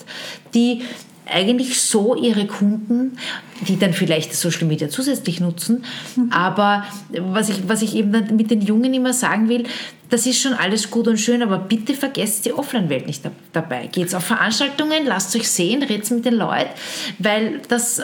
[0.54, 0.82] die
[1.26, 3.18] eigentlich so ihre Kunden,
[3.62, 5.84] die dann vielleicht Social Media zusätzlich nutzen.
[6.14, 6.32] Mhm.
[6.32, 6.86] Aber
[7.18, 9.64] was ich, was ich eben mit den Jungen immer sagen will,
[10.08, 13.22] das ist schon alles gut und schön, aber bitte vergesst die Offline-Welt nicht
[13.52, 13.88] dabei.
[13.88, 16.70] Geht auf Veranstaltungen, lasst euch sehen, redet mit den Leuten,
[17.18, 18.02] weil das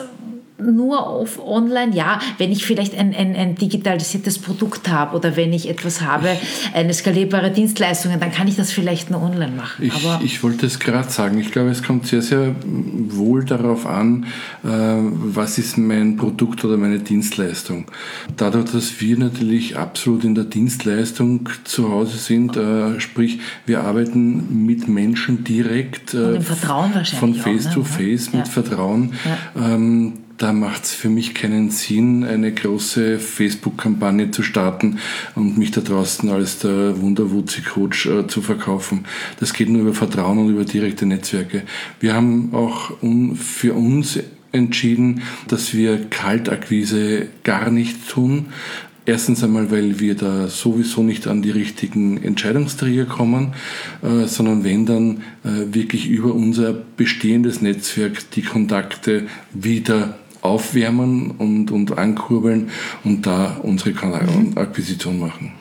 [0.71, 5.53] nur auf online, ja, wenn ich vielleicht ein, ein, ein digitalisiertes Produkt habe oder wenn
[5.53, 6.29] ich etwas habe,
[6.73, 9.83] eine skalierbare Dienstleistung, dann kann ich das vielleicht nur online machen.
[9.83, 13.85] Ich, Aber ich wollte es gerade sagen, ich glaube, es kommt sehr, sehr wohl darauf
[13.85, 14.25] an,
[14.63, 17.85] äh, was ist mein Produkt oder meine Dienstleistung.
[18.37, 24.65] Dadurch, dass wir natürlich absolut in der Dienstleistung zu Hause sind, äh, sprich, wir arbeiten
[24.65, 28.51] mit Menschen direkt, äh, von Face auch, to Face, mit ja.
[28.51, 29.13] Vertrauen.
[29.25, 29.75] Ja.
[30.43, 34.99] Da macht es für mich keinen Sinn, eine große Facebook-Kampagne zu starten
[35.35, 39.05] und mich da draußen als der Wunderwutzi-Coach äh, zu verkaufen.
[39.39, 41.63] Das geht nur über Vertrauen und über direkte Netzwerke.
[42.01, 44.19] Wir haben auch un für uns
[44.51, 48.47] entschieden, dass wir Kaltakquise gar nicht tun.
[49.05, 53.53] Erstens einmal, weil wir da sowieso nicht an die richtigen Entscheidungsträger kommen,
[54.01, 61.71] äh, sondern wenn dann äh, wirklich über unser bestehendes Netzwerk die Kontakte wieder aufwärmen und,
[61.71, 62.69] und ankurbeln
[63.03, 65.53] und da unsere Kanalakquisition machen.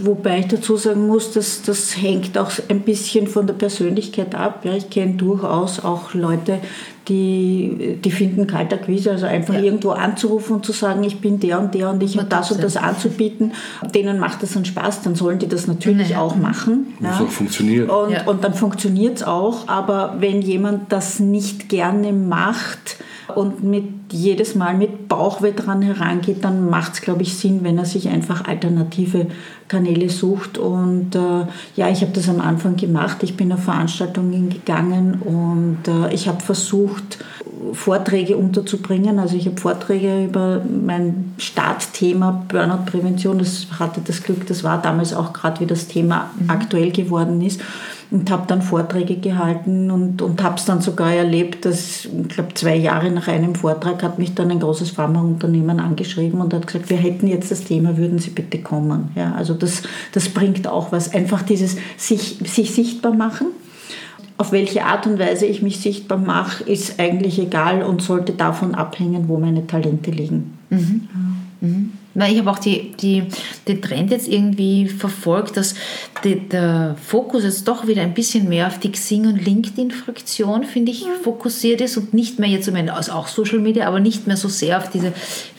[0.00, 4.64] Wobei ich dazu sagen muss, dass das hängt auch ein bisschen von der Persönlichkeit ab.
[4.64, 6.60] Ja, ich kenne durchaus auch Leute,
[7.08, 9.60] die, die finden Kaltakquise, also einfach ja.
[9.60, 12.62] irgendwo anzurufen und zu sagen, ich bin der und der und ich habe das und
[12.62, 13.52] das anzubieten.
[13.94, 16.20] Denen macht das einen Spaß, dann sollen die das natürlich ja.
[16.20, 16.94] auch machen.
[17.00, 17.24] Muss ja.
[17.24, 17.90] auch funktionieren.
[17.90, 18.24] Und, ja.
[18.26, 22.96] und dann funktioniert es auch, aber wenn jemand das nicht gerne macht,
[23.36, 27.78] und mit jedes Mal mit Bauchweh dran herangeht, dann macht es, glaube ich, Sinn, wenn
[27.78, 29.26] er sich einfach alternative
[29.68, 30.58] Kanäle sucht.
[30.58, 33.22] Und äh, ja, ich habe das am Anfang gemacht.
[33.22, 37.18] Ich bin auf Veranstaltungen gegangen und äh, ich habe versucht,
[37.72, 39.18] Vorträge unterzubringen.
[39.18, 43.38] Also ich habe Vorträge über mein Startthema Burnout-Prävention.
[43.38, 46.50] Das hatte das Glück, das war damals auch gerade, wie das Thema mhm.
[46.50, 47.60] aktuell geworden ist
[48.12, 52.52] und habe dann Vorträge gehalten und, und habe es dann sogar erlebt, dass, ich glaube,
[52.52, 56.90] zwei Jahre nach einem Vortrag hat mich dann ein großes Pharmaunternehmen angeschrieben und hat gesagt,
[56.90, 59.12] wir hätten jetzt das Thema, würden Sie bitte kommen.
[59.16, 59.82] Ja, also das,
[60.12, 61.14] das bringt auch was.
[61.14, 63.46] Einfach dieses sich, sich sichtbar machen.
[64.36, 68.74] Auf welche Art und Weise ich mich sichtbar mache, ist eigentlich egal und sollte davon
[68.74, 70.58] abhängen, wo meine Talente liegen.
[70.68, 71.08] Mhm.
[71.62, 71.92] Mhm.
[72.14, 73.24] Ich habe auch die, die,
[73.66, 75.74] den Trend jetzt irgendwie verfolgt, dass
[76.24, 80.92] die, der Fokus jetzt doch wieder ein bisschen mehr auf die Xing- und LinkedIn-Fraktion, finde
[80.92, 84.48] ich, fokussiert ist und nicht mehr jetzt, also auch Social Media, aber nicht mehr so
[84.48, 85.12] sehr auf diese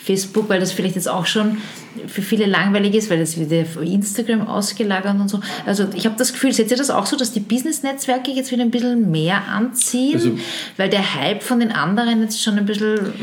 [0.03, 1.57] Facebook, weil das vielleicht jetzt auch schon
[2.07, 5.39] für viele langweilig ist, weil das wieder Instagram ausgelagert und so.
[5.65, 8.63] Also ich habe das Gefühl, seht ihr das auch so, dass die Business-Netzwerke jetzt wieder
[8.63, 10.31] ein bisschen mehr anziehen, also,
[10.77, 13.13] weil der Hype von den anderen jetzt schon ein bisschen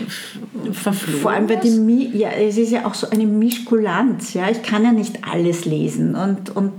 [0.73, 4.63] verflogen Vor allem bei dem, ja, es ist ja auch so eine Mischkulanz, ja, ich
[4.63, 6.73] kann ja nicht alles lesen und, und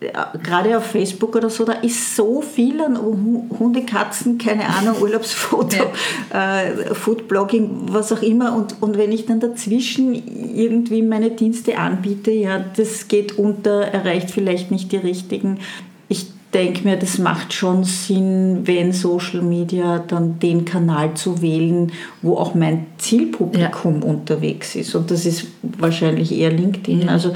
[0.00, 5.86] gerade auf Facebook oder so, da ist so viel an Hunde, Katzen, keine Ahnung, Urlaubsfoto,
[6.32, 6.60] ja.
[6.60, 8.54] äh, Foodblogging, was auch immer.
[8.54, 10.14] Und, und wenn ich dann dazwischen
[10.54, 15.60] irgendwie meine Dienste anbiete, ja, das geht unter, erreicht vielleicht nicht die richtigen.
[16.08, 21.92] Ich denke mir, das macht schon Sinn, wenn Social Media dann den Kanal zu wählen,
[22.20, 24.08] wo auch mein Zielpublikum ja.
[24.08, 24.94] unterwegs ist.
[24.94, 27.02] Und das ist wahrscheinlich eher LinkedIn.
[27.02, 27.08] Ja.
[27.08, 27.32] Also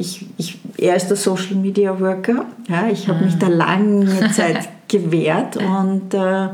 [0.00, 2.46] ich, ich, er ist der Social Media Worker.
[2.68, 3.50] Ja, ich habe mich da ah.
[3.50, 6.48] lange Zeit gewehrt und, äh,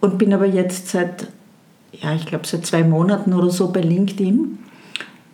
[0.00, 1.28] und bin aber jetzt seit,
[1.92, 4.58] ja, ich glaube seit zwei Monaten oder so bei LinkedIn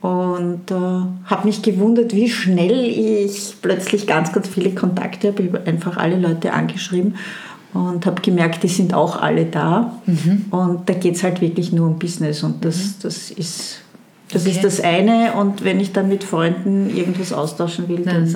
[0.00, 5.42] und äh, habe mich gewundert, wie schnell ich plötzlich ganz, ganz viele Kontakte habe.
[5.42, 7.14] Ich habe einfach alle Leute angeschrieben
[7.72, 9.96] und habe gemerkt, die sind auch alle da.
[10.06, 10.46] Mhm.
[10.50, 12.94] Und da geht es halt wirklich nur um Business und das, mhm.
[13.02, 13.78] das ist
[14.32, 14.50] das okay.
[14.52, 18.32] ist das eine und wenn ich dann mit Freunden irgendwas austauschen will, dann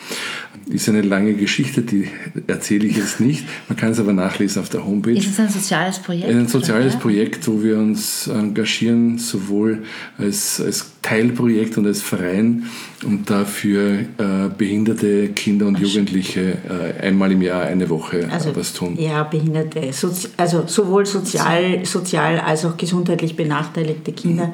[0.67, 2.07] Ist eine lange Geschichte, die
[2.47, 3.45] erzähle ich jetzt nicht.
[3.67, 5.17] Man kann es aber nachlesen auf der Homepage.
[5.17, 6.29] Ist es ein soziales Projekt?
[6.29, 7.01] Ein soziales oder?
[7.01, 9.83] Projekt, wo wir uns engagieren, sowohl
[10.17, 12.65] als, als Teilprojekt und als Verein
[13.05, 18.55] und dafür äh, behinderte Kinder und Jugendliche äh, einmal im Jahr eine Woche äh, Also,
[18.55, 18.97] was tun.
[18.99, 24.53] Ja, Behinderte, sozi also sowohl sozial, sozial als auch gesundheitlich benachteiligte Kinder.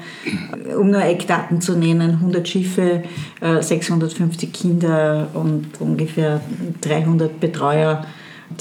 [0.78, 3.04] Um nur Eckdaten zu nennen, 100 Schiffe,
[3.42, 6.42] äh, 650 Kinder und ungefähr
[6.82, 8.06] 300 Betreuer,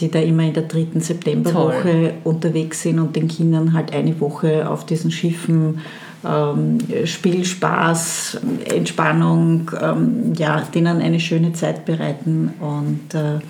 [0.01, 4.69] die da immer in der dritten Septemberwoche unterwegs sind und den Kindern halt eine Woche
[4.69, 5.81] auf diesen Schiffen
[6.25, 13.41] ähm, Spiel, Spaß, Entspannung, ähm, ja, denen eine schöne Zeit bereiten und äh,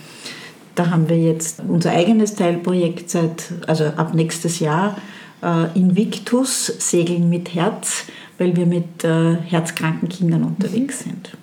[0.74, 4.96] da haben wir jetzt unser eigenes Teilprojekt seit, also ab nächstes Jahr,
[5.42, 8.04] äh, Invictus, Segeln mit Herz,
[8.38, 11.36] weil wir mit äh, herzkranken Kindern unterwegs sind.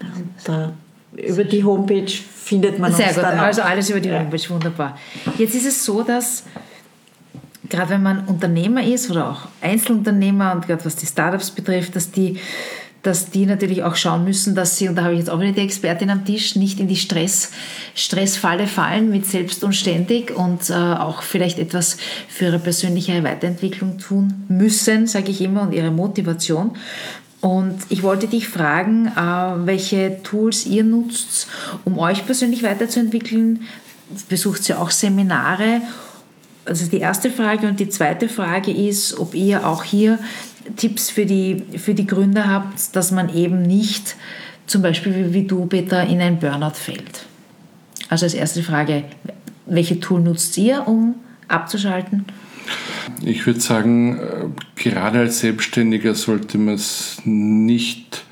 [0.00, 0.72] Ja, und
[1.16, 3.44] über die Homepage findet man Sehr uns gut, dann auch.
[3.44, 4.96] also alles über die Homepage, wunderbar.
[5.36, 6.44] Jetzt ist es so, dass
[7.68, 12.10] gerade wenn man Unternehmer ist oder auch Einzelunternehmer und gerade was die Startups betrifft, dass
[12.10, 12.38] die,
[13.02, 15.52] dass die natürlich auch schauen müssen, dass sie, und da habe ich jetzt auch wieder
[15.52, 17.52] die Expertin am Tisch, nicht in die Stress,
[17.94, 21.96] Stressfalle fallen mit selbst und ständig und äh, auch vielleicht etwas
[22.28, 26.76] für ihre persönliche Weiterentwicklung tun müssen, sage ich immer, und ihre Motivation.
[27.40, 31.46] Und ich wollte dich fragen, äh, welche Tools ihr nutzt,
[31.84, 33.62] um euch persönlich weiterzuentwickeln.
[34.28, 35.82] Besucht ihr auch Seminare?
[36.68, 37.66] Also die erste Frage.
[37.66, 40.18] Und die zweite Frage ist, ob ihr auch hier
[40.76, 44.16] Tipps für die, für die Gründer habt, dass man eben nicht,
[44.66, 47.26] zum Beispiel wie, du, Peter, in ein Burnout fällt.
[48.08, 49.04] Also als erste Frage,
[49.66, 51.14] welche Tool nutzt ihr, um
[51.48, 52.26] abzuschalten?
[53.22, 58.24] Ich würde sagen, äh, gerade als Selbstständiger sollte man es nicht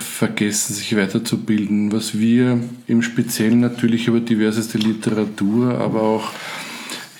[0.00, 1.92] vergessen, sich weiterzubilden.
[1.92, 6.30] Was wir im Speziellen natürlich über diverseste Literatur, aber auch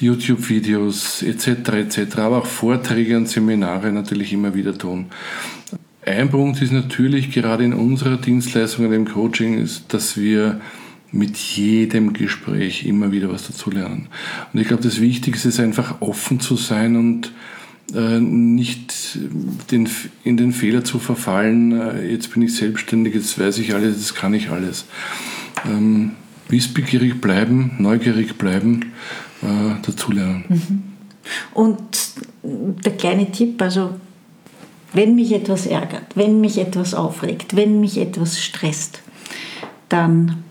[0.00, 1.48] YouTube-Videos etc.
[1.72, 5.06] etc., aber auch Vorträge und Seminare natürlich immer wieder tun.
[6.04, 10.60] Ein Punkt ist natürlich gerade in unserer Dienstleistung und im Coaching, ist, dass wir
[11.10, 14.08] mit jedem Gespräch immer wieder was dazulernen.
[14.52, 17.32] Und ich glaube, das Wichtigste ist einfach offen zu sein und
[17.94, 19.18] äh, nicht
[19.70, 24.14] in den Fehler zu verfallen, äh, jetzt bin ich selbstständig, jetzt weiß ich alles, jetzt
[24.14, 24.86] kann ich alles.
[25.64, 26.12] Ähm,
[26.48, 28.92] wissbegierig bleiben, neugierig bleiben,
[29.42, 30.44] äh, dazulernen.
[30.48, 30.82] Mhm.
[31.54, 31.80] Und
[32.42, 33.90] der kleine Tipp, also
[34.92, 39.02] wenn mich etwas ärgert, wenn mich etwas aufregt, wenn mich etwas stresst,
[39.88, 40.44] dann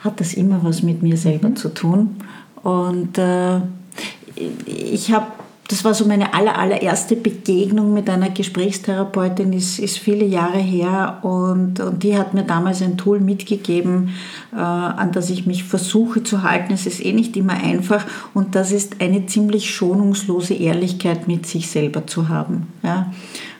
[0.00, 2.16] hat das immer was mit mir selber zu tun.
[2.62, 3.60] Und äh,
[4.66, 5.26] ich habe,
[5.70, 11.20] das war so meine aller, allererste Begegnung mit einer Gesprächstherapeutin, ist, ist viele Jahre her
[11.22, 14.10] und, und die hat mir damals ein Tool mitgegeben,
[14.52, 16.72] äh, an das ich mich versuche zu halten.
[16.72, 18.04] Es ist eh nicht immer einfach
[18.34, 22.66] und das ist eine ziemlich schonungslose Ehrlichkeit mit sich selber zu haben.
[22.82, 23.12] Ja?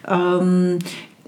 [0.08, 0.80] Ähm,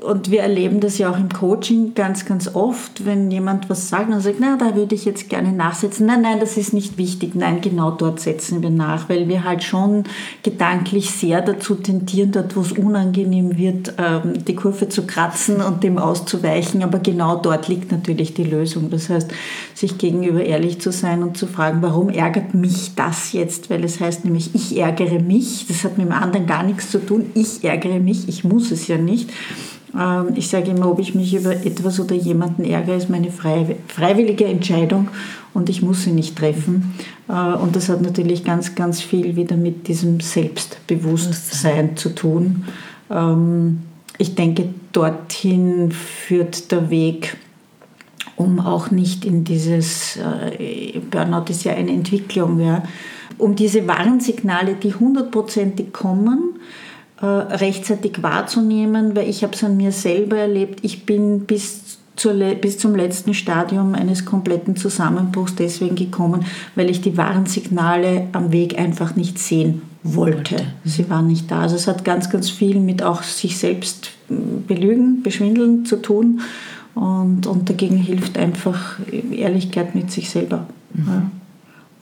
[0.03, 4.11] und wir erleben das ja auch im Coaching ganz, ganz oft, wenn jemand was sagt
[4.11, 6.07] und sagt, na, da würde ich jetzt gerne nachsetzen.
[6.07, 7.35] Nein, nein, das ist nicht wichtig.
[7.35, 10.05] Nein, genau dort setzen wir nach, weil wir halt schon
[10.43, 15.85] gedanklich sehr dazu tendieren, dort, wo es unangenehm wird, ähm, die Kurve zu kratzen und
[15.85, 16.83] dem auszuweichen.
[16.83, 18.91] Aber genau dort liegt natürlich die Lösung.
[18.91, 19.31] Das heißt,
[19.75, 23.71] sich gegenüber ehrlich zu sein und zu fragen, warum ärgert mich das jetzt?
[23.71, 25.67] Weil es heißt nämlich, ich ärgere mich.
[25.69, 27.27] Das hat mit dem anderen gar nichts zu tun.
[27.35, 28.29] Ich ärgere mich.
[28.29, 29.31] Ich muss es ja nicht.
[30.35, 35.09] Ich sage immer, ob ich mich über etwas oder jemanden ärgere, ist meine freiwillige Entscheidung
[35.53, 36.95] und ich muss sie nicht treffen.
[37.29, 42.65] Und das hat natürlich ganz, ganz viel wieder mit diesem Selbstbewusstsein zu tun.
[44.17, 47.37] Ich denke, dorthin führt der Weg,
[48.37, 50.19] um auch nicht in dieses,
[51.11, 52.83] Burnout ist ja eine Entwicklung, ja,
[53.37, 56.59] um diese Warnsignale, die hundertprozentig kommen,
[57.23, 60.81] rechtzeitig wahrzunehmen, weil ich habe es an mir selber erlebt.
[60.83, 66.45] Ich bin bis, zur, bis zum letzten Stadium eines kompletten Zusammenbruchs deswegen gekommen,
[66.75, 70.57] weil ich die Warnsignale am Weg einfach nicht sehen wollte.
[70.85, 71.61] Sie waren nicht da.
[71.61, 76.41] Also es hat ganz, ganz viel mit auch sich selbst belügen, beschwindeln zu tun.
[76.95, 78.99] Und, und dagegen hilft einfach
[79.31, 80.67] Ehrlichkeit mit sich selber.
[80.93, 81.07] Mhm.
[81.07, 81.31] Ja.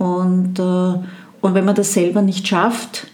[0.05, 3.07] Und, und wenn man das selber nicht schafft,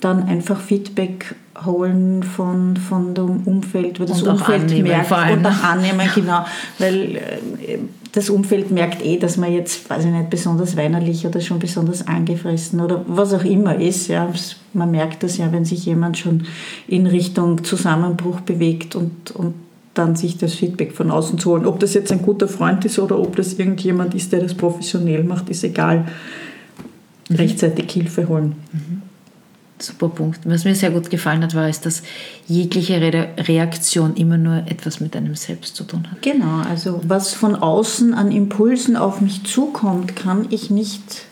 [0.00, 1.34] dann einfach Feedback
[1.64, 6.44] holen von, von dem Umfeld, weil das und Umfeld annehmen, merkt und auch annehmen, genau,
[6.78, 7.78] weil äh,
[8.12, 12.06] das Umfeld merkt eh, dass man jetzt, weiß ich nicht, besonders weinerlich oder schon besonders
[12.06, 14.08] angefressen oder was auch immer ist.
[14.08, 14.32] Ja.
[14.72, 16.44] Man merkt das ja, wenn sich jemand schon
[16.86, 19.54] in Richtung Zusammenbruch bewegt und, und
[19.94, 21.66] dann sich das Feedback von außen zu holen.
[21.66, 25.24] Ob das jetzt ein guter Freund ist oder ob das irgendjemand ist, der das professionell
[25.24, 26.06] macht, ist egal.
[27.28, 27.36] Mhm.
[27.36, 28.54] Rechtzeitig Hilfe holen.
[28.72, 29.02] Mhm.
[29.78, 30.40] Super Punkt.
[30.44, 32.02] Was mir sehr gut gefallen hat, war, ist, dass
[32.46, 36.22] jegliche Reaktion immer nur etwas mit einem selbst zu tun hat.
[36.22, 41.28] Genau, also was von außen an Impulsen auf mich zukommt, kann ich nicht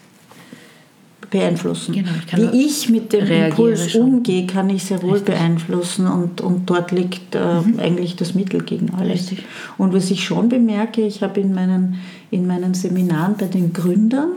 [1.30, 1.94] beeinflussen.
[1.94, 4.03] Genau, ich Wie ich mit dem Impuls schon.
[4.03, 5.34] umgehe, kann ich sehr wohl Richtig.
[5.34, 7.78] beeinflussen und, und dort liegt äh, mhm.
[7.78, 9.30] eigentlich das Mittel gegen alles.
[9.30, 9.44] Richtig.
[9.78, 11.97] Und was ich schon bemerke, ich habe in meinen,
[12.31, 14.33] in meinen Seminaren bei den Gründern,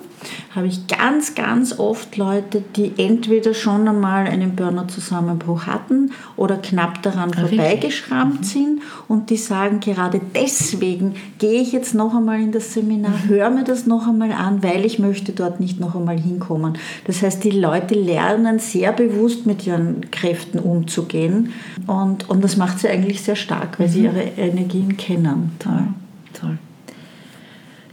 [0.53, 7.01] habe ich ganz, ganz oft Leute, die entweder schon einmal einen Burnout-Zusammenbruch hatten oder knapp
[7.01, 8.43] daran ah, vorbeigeschrammt mhm.
[8.43, 13.29] sind und die sagen, gerade deswegen gehe ich jetzt noch einmal in das Seminar, mhm.
[13.29, 16.77] höre mir das noch einmal an, weil ich möchte dort nicht noch einmal hinkommen.
[17.05, 21.53] Das heißt, die Leute lernen sehr bewusst mit ihren Kräften umzugehen
[21.87, 23.91] und, und das macht sie eigentlich sehr stark, weil mhm.
[23.91, 25.51] sie ihre Energien kennen.
[25.59, 25.87] Toll,
[26.33, 26.57] toll.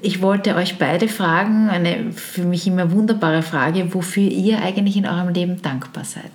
[0.03, 5.07] Ich wollte euch beide fragen, eine für mich immer wunderbare Frage, wofür ihr eigentlich in
[5.07, 6.31] eurem Leben dankbar seid.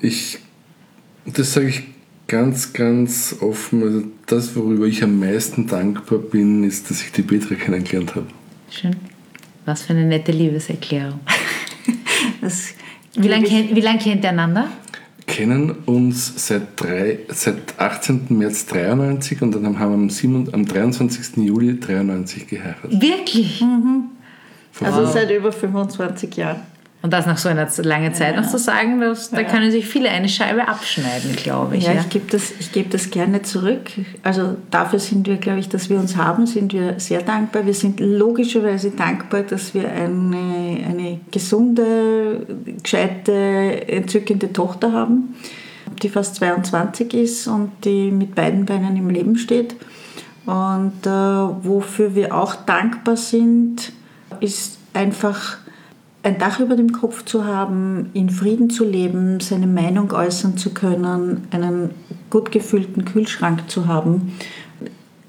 [0.00, 0.38] Ich,
[1.26, 1.82] das sage ich
[2.28, 3.82] ganz, ganz offen.
[3.82, 8.26] Also das, worüber ich am meisten dankbar bin, ist, dass ich die Petra kennengelernt habe.
[8.70, 8.96] Schön.
[9.66, 11.20] Was für eine nette Liebeserklärung.
[13.14, 14.68] wie lange kennt, lang kennt ihr einander?
[15.30, 18.26] Kennen uns seit, drei, seit 18.
[18.30, 21.36] März 93 und dann haben wir am, 7, am 23.
[21.36, 23.00] Juli 93 geheiratet.
[23.00, 23.60] Wirklich?
[23.60, 24.10] Mhm.
[24.80, 26.62] Also seit über 25 Jahren.
[27.02, 28.42] Und das nach so einer langen Zeit ja.
[28.42, 31.86] noch zu sagen, das, da können sich viele eine Scheibe abschneiden, glaube ich.
[31.86, 32.00] Ja, ja.
[32.00, 33.90] ich gebe das, geb das gerne zurück.
[34.22, 37.64] Also dafür sind wir, glaube ich, dass wir uns haben, sind wir sehr dankbar.
[37.64, 42.46] Wir sind logischerweise dankbar, dass wir eine, eine gesunde,
[42.82, 45.36] gescheite, entzückende Tochter haben,
[46.02, 49.74] die fast 22 ist und die mit beiden Beinen im Leben steht.
[50.44, 53.92] Und äh, wofür wir auch dankbar sind,
[54.40, 55.56] ist einfach
[56.22, 60.70] ein Dach über dem Kopf zu haben, in Frieden zu leben, seine Meinung äußern zu
[60.70, 61.90] können, einen
[62.28, 64.34] gut gefüllten Kühlschrank zu haben,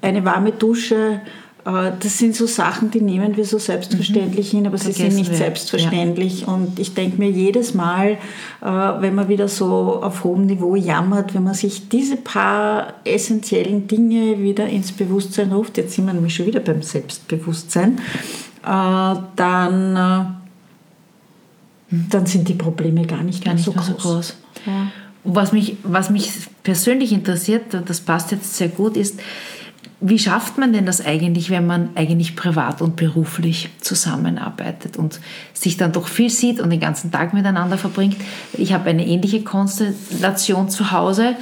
[0.02, 1.20] eine warme Dusche,
[1.64, 4.56] äh, das sind so Sachen, die nehmen wir so selbstverständlich mhm.
[4.58, 5.38] hin, aber Vergessen sie sind nicht wir.
[5.38, 6.42] selbstverständlich.
[6.42, 6.48] Ja.
[6.48, 8.18] Und ich denke mir jedes Mal,
[8.60, 13.86] äh, wenn man wieder so auf hohem Niveau jammert, wenn man sich diese paar essentiellen
[13.86, 17.98] Dinge wieder ins Bewusstsein ruft, jetzt sind wir nämlich schon wieder beim Selbstbewusstsein,
[18.64, 20.41] äh, dann
[21.92, 23.86] dann sind die Probleme gar nicht, gar nicht so, groß.
[23.86, 24.36] So groß.
[24.66, 24.88] Ja.
[25.24, 26.30] Was, mich, was mich
[26.62, 29.20] persönlich interessiert, das passt jetzt sehr gut, ist,
[30.00, 35.20] wie schafft man denn das eigentlich, wenn man eigentlich privat und beruflich zusammenarbeitet und
[35.52, 38.16] sich dann doch viel sieht und den ganzen Tag miteinander verbringt?
[38.54, 41.36] Ich habe eine ähnliche Konstellation zu Hause,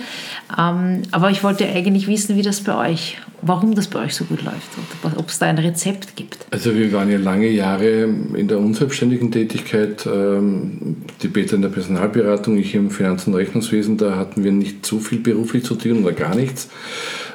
[0.59, 4.25] ähm, aber ich wollte eigentlich wissen, wie das bei euch, warum das bei euch so
[4.25, 4.69] gut läuft
[5.03, 6.47] und ob es da ein Rezept gibt.
[6.51, 8.03] Also wir waren ja lange Jahre
[8.35, 13.97] in der unselbstständigen Tätigkeit, ähm, die Peter in der Personalberatung, ich im Finanz- und Rechnungswesen,
[13.97, 16.69] da hatten wir nicht so viel beruflich zu tun oder gar nichts.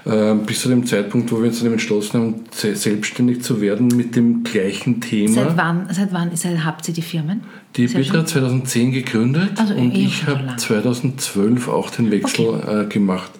[0.07, 4.15] Ähm, bis zu dem Zeitpunkt, wo wir uns dann entschlossen haben, selbstständig zu werden mit
[4.15, 5.33] dem gleichen Thema.
[5.33, 7.41] Seit wann, seit wann seit, habt ihr die Firmen?
[7.75, 12.83] Die Petra hat 2010 gegründet also und eh ich habe 2012 auch den Wechsel okay.
[12.83, 13.31] äh, gemacht.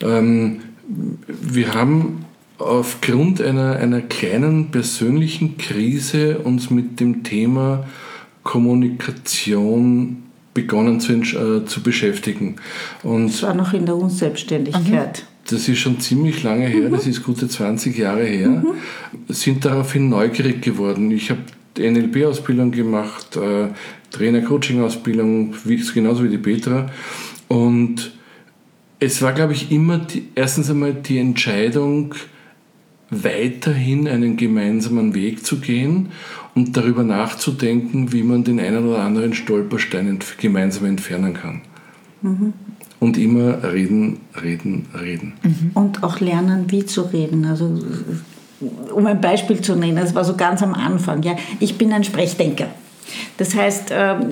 [0.00, 0.60] Ähm,
[1.26, 2.24] wir haben
[2.58, 7.84] aufgrund einer, einer kleinen persönlichen Krise uns mit dem Thema
[8.44, 10.22] Kommunikation
[10.54, 12.56] begonnen zu, äh, zu beschäftigen.
[13.02, 15.24] Und das war noch in der Unselbstständigkeit.
[15.28, 16.92] Mhm das ist schon ziemlich lange her, mhm.
[16.92, 18.74] das ist gute 20 Jahre her, mhm.
[19.28, 21.10] sind daraufhin neugierig geworden.
[21.10, 21.40] Ich habe
[21.78, 23.68] NLP-Ausbildung gemacht, äh,
[24.10, 25.54] Trainer-Coaching-Ausbildung,
[25.94, 26.90] genauso wie die Petra.
[27.48, 28.12] Und
[28.98, 32.14] es war, glaube ich, immer die, erstens einmal die Entscheidung,
[33.10, 36.08] weiterhin einen gemeinsamen Weg zu gehen
[36.54, 41.62] und darüber nachzudenken, wie man den einen oder anderen Stolperstein gemeinsam entfernen kann.
[42.22, 42.52] Mhm.
[42.98, 45.34] Und immer reden, reden, reden.
[45.42, 45.70] Mhm.
[45.74, 47.44] Und auch lernen, wie zu reden.
[47.44, 47.78] Also,
[48.94, 51.22] um ein Beispiel zu nennen, das war so ganz am Anfang.
[51.22, 52.68] Ja, ich bin ein Sprechdenker.
[53.36, 54.30] Das heißt, ähm,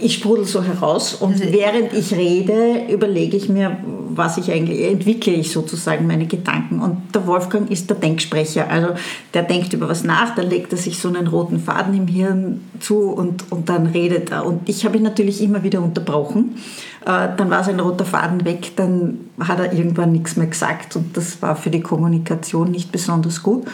[0.00, 3.76] ich sprudel so heraus und also während ich rede, überlege ich mir,
[4.10, 6.80] was ich eigentlich, entwickle ich sozusagen meine Gedanken.
[6.80, 8.68] Und der Wolfgang ist der Denksprecher.
[8.68, 8.88] Also
[9.34, 12.60] der denkt über was nach, dann legt er sich so einen roten Faden im Hirn
[12.80, 14.46] zu und, und dann redet er.
[14.46, 16.56] Und ich habe ihn natürlich immer wieder unterbrochen.
[17.02, 21.16] Äh, dann war sein roter Faden weg, dann hat er irgendwann nichts mehr gesagt und
[21.16, 23.66] das war für die Kommunikation nicht besonders gut.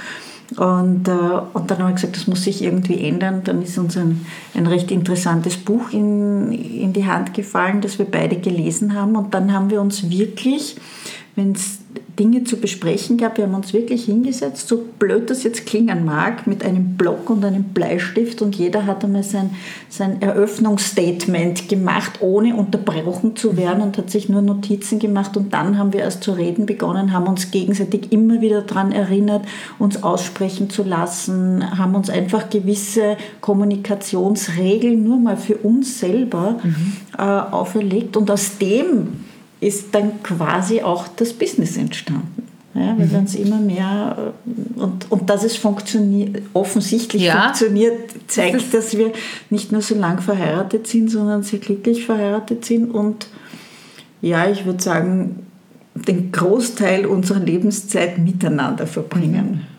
[0.54, 1.12] Und, äh,
[1.54, 3.42] und dann habe ich gesagt, das muss sich irgendwie ändern.
[3.42, 4.24] Dann ist uns ein,
[4.54, 9.16] ein recht interessantes Buch in, in die Hand gefallen, das wir beide gelesen haben.
[9.16, 10.76] Und dann haben wir uns wirklich,
[11.36, 11.78] wenn es
[12.18, 13.36] Dinge zu besprechen gab.
[13.36, 17.44] Wir haben uns wirklich hingesetzt, so blöd das jetzt klingen mag, mit einem Block und
[17.44, 19.50] einem Bleistift und jeder hat einmal sein,
[19.90, 25.76] sein Eröffnungsstatement gemacht, ohne unterbrochen zu werden und hat sich nur Notizen gemacht und dann
[25.78, 29.44] haben wir erst zu reden begonnen, haben uns gegenseitig immer wieder daran erinnert,
[29.78, 36.92] uns aussprechen zu lassen, haben uns einfach gewisse Kommunikationsregeln nur mal für uns selber mhm.
[37.18, 39.25] äh, auferlegt und aus dem
[39.60, 42.42] ist dann quasi auch das Business entstanden.
[42.74, 43.10] Ja, weil mhm.
[43.10, 47.44] wir uns immer mehr äh, und, und dass es funktioniert, offensichtlich ja.
[47.44, 49.12] funktioniert, zeigt, das dass wir
[49.48, 53.28] nicht nur so lang verheiratet sind, sondern sehr glücklich verheiratet sind und
[54.20, 55.46] ja, ich würde sagen,
[55.94, 59.62] den Großteil unserer Lebenszeit miteinander verbringen.
[59.62, 59.76] Mhm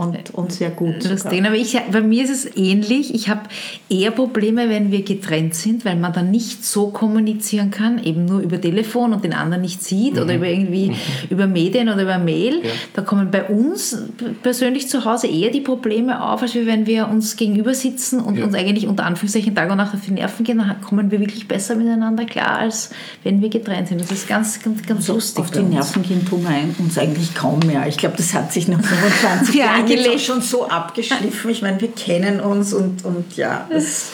[0.00, 1.04] und, und sehr gut.
[1.04, 1.44] Lustig.
[1.44, 3.14] Aber ich, bei mir ist es ähnlich.
[3.14, 3.42] Ich habe
[3.90, 8.40] eher Probleme, wenn wir getrennt sind, weil man dann nicht so kommunizieren kann, eben nur
[8.40, 10.22] über Telefon und den anderen nicht sieht mhm.
[10.22, 10.94] oder über irgendwie mhm.
[11.28, 12.62] über Medien oder über Mail.
[12.62, 12.70] Ja.
[12.94, 14.04] Da kommen bei uns
[14.42, 18.44] persönlich zu Hause eher die Probleme auf, als wenn wir uns gegenüber sitzen und ja.
[18.46, 21.46] uns eigentlich unter Anführungszeichen Tag und Nacht auf die Nerven gehen, dann kommen wir wirklich
[21.46, 22.90] besser miteinander klar, als
[23.22, 24.00] wenn wir getrennt sind.
[24.00, 25.44] Das ist ganz, ganz, ganz also lustig.
[25.44, 27.86] Auf die Nerven gehen tun wir uns eigentlich kaum mehr.
[27.86, 30.20] Ich glaube, das hat sich nach 25 Jahren angelegt.
[30.22, 31.50] schon so abgeschliffen.
[31.50, 34.12] Ich meine, wir kennen uns und, und ja, es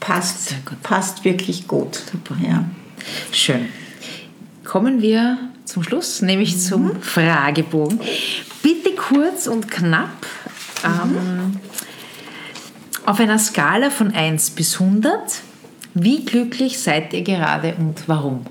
[0.00, 2.00] passt, passt wirklich gut.
[2.10, 2.36] Super.
[2.42, 2.64] Ja.
[3.32, 3.68] Schön.
[4.64, 6.58] Kommen wir zum Schluss, nämlich mhm.
[6.58, 8.00] zum Fragebogen.
[8.62, 10.26] Bitte kurz und knapp.
[10.82, 11.16] Mhm.
[11.16, 11.60] Ähm,
[13.06, 15.40] auf einer Skala von 1 bis 100,
[15.94, 18.46] wie glücklich seid ihr gerade und warum?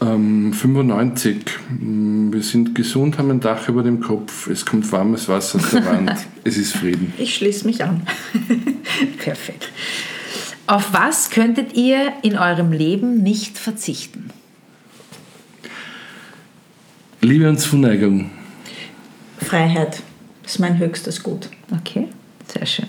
[0.00, 1.44] Ähm, 95.
[1.80, 5.70] Mm, wir sind gesund, haben ein Dach über dem Kopf, es kommt warmes Wasser aus
[5.70, 7.12] der Wand, es ist Frieden.
[7.18, 8.06] Ich schließe mich an.
[9.18, 9.70] Perfekt.
[10.68, 14.30] Auf was könntet ihr in eurem Leben nicht verzichten?
[17.20, 18.30] Liebe und Zuneigung.
[19.38, 20.02] Freiheit
[20.44, 21.48] ist mein höchstes Gut.
[21.72, 22.08] Okay,
[22.46, 22.86] sehr schön.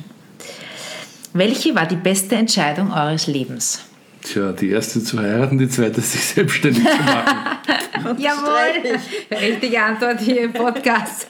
[1.34, 3.89] Welche war die beste Entscheidung eures Lebens?
[4.22, 8.18] Tja, die erste zu heiraten, die zweite sich selbstständig zu machen.
[8.18, 9.00] Jawohl,
[9.32, 11.28] richtige Antwort hier im Podcast.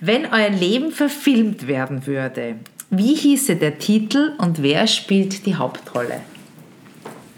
[0.00, 2.56] Wenn euer Leben verfilmt werden würde,
[2.90, 6.20] wie hieße der Titel und wer spielt die Hauptrolle?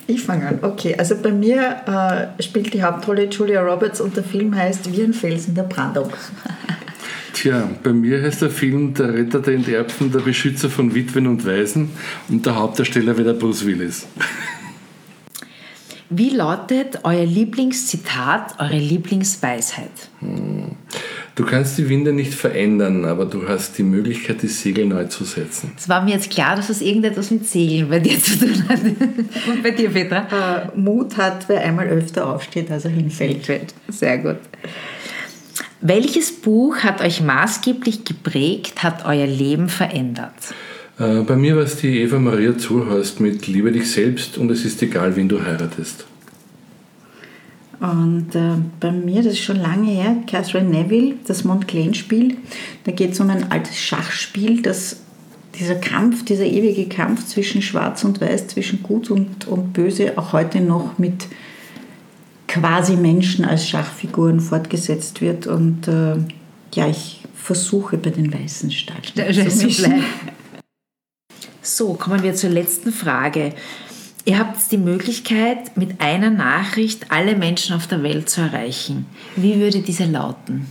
[0.07, 0.59] Ich fange an.
[0.63, 5.03] Okay, also bei mir äh, spielt die Hauptrolle Julia Roberts und der Film heißt Wie
[5.03, 6.11] ein Felsen der Brandung.
[7.35, 11.47] Tja, bei mir heißt der Film Der Retter der Enterbten, der Beschützer von Witwen und
[11.47, 11.91] Waisen
[12.29, 14.07] und der Hauptdarsteller wäre der Bruce Willis.
[16.11, 19.91] Wie lautet euer Lieblingszitat, eure Lieblingsweisheit?
[20.21, 20.71] Hm.
[21.35, 25.23] Du kannst die Winde nicht verändern, aber du hast die Möglichkeit, die Segel neu zu
[25.23, 25.73] setzen.
[25.79, 28.81] Es war mir jetzt klar, dass das irgendetwas mit Segeln bei dir zu tun hat.
[28.83, 30.67] Und bei dir, Petra?
[30.75, 33.33] Äh, Mut hat, wer einmal öfter aufsteht, als er hinfällt.
[33.35, 33.75] hinfällt.
[33.89, 34.39] Sehr gut.
[35.81, 40.35] Welches Buch hat euch maßgeblich geprägt, hat euer Leben verändert?
[40.99, 44.65] Äh, bei mir war es die Eva Maria Zulhorst mit Liebe dich selbst und es
[44.65, 46.07] ist egal, wen du heiratest.
[47.81, 52.37] Und äh, bei mir, das ist schon lange her, Catherine Neville, das Montclair-Spiel.
[52.83, 55.03] Da geht es um ein altes Schachspiel, das
[55.59, 60.33] dieser Kampf, dieser ewige Kampf zwischen Schwarz und Weiß, zwischen Gut und, und Böse auch
[60.33, 61.27] heute noch mit
[62.49, 65.47] quasi Menschen als Schachfiguren fortgesetzt wird.
[65.47, 66.17] Und äh,
[66.75, 70.05] ja, ich versuche bei den weißen zu bleiben.
[71.61, 73.53] So, kommen wir zur letzten Frage.
[74.25, 79.05] Ihr habt die Möglichkeit, mit einer Nachricht alle Menschen auf der Welt zu erreichen.
[79.37, 80.67] Wie würde diese lauten?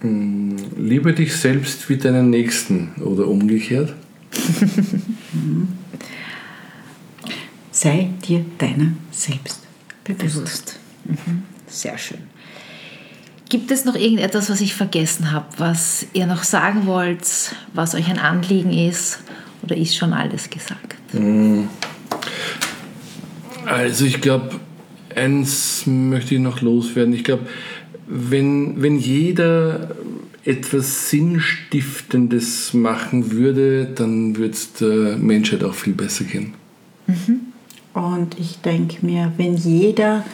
[0.00, 3.94] Hm, liebe dich selbst wie deinen Nächsten oder umgekehrt.
[7.70, 9.60] Sei dir deiner selbst
[10.04, 10.34] bewusst.
[10.34, 10.78] bewusst.
[11.04, 11.42] Mhm.
[11.66, 12.20] Sehr schön.
[13.48, 18.08] Gibt es noch irgendetwas, was ich vergessen habe, was ihr noch sagen wollt, was euch
[18.08, 19.20] ein Anliegen ist?
[19.62, 20.94] Oder ist schon alles gesagt?
[21.12, 21.68] Mhm.
[23.66, 24.60] Also ich glaube,
[25.14, 27.14] eins möchte ich noch loswerden.
[27.14, 27.46] Ich glaube,
[28.06, 29.94] wenn, wenn jeder
[30.44, 36.54] etwas Sinnstiftendes machen würde, dann würde es der Menschheit auch viel besser gehen.
[37.06, 37.40] Mhm.
[37.94, 40.24] Und ich denke mir, wenn jeder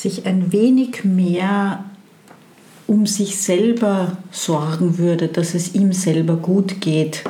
[0.00, 1.84] sich ein wenig mehr
[2.86, 7.24] um sich selber sorgen würde, dass es ihm selber gut geht,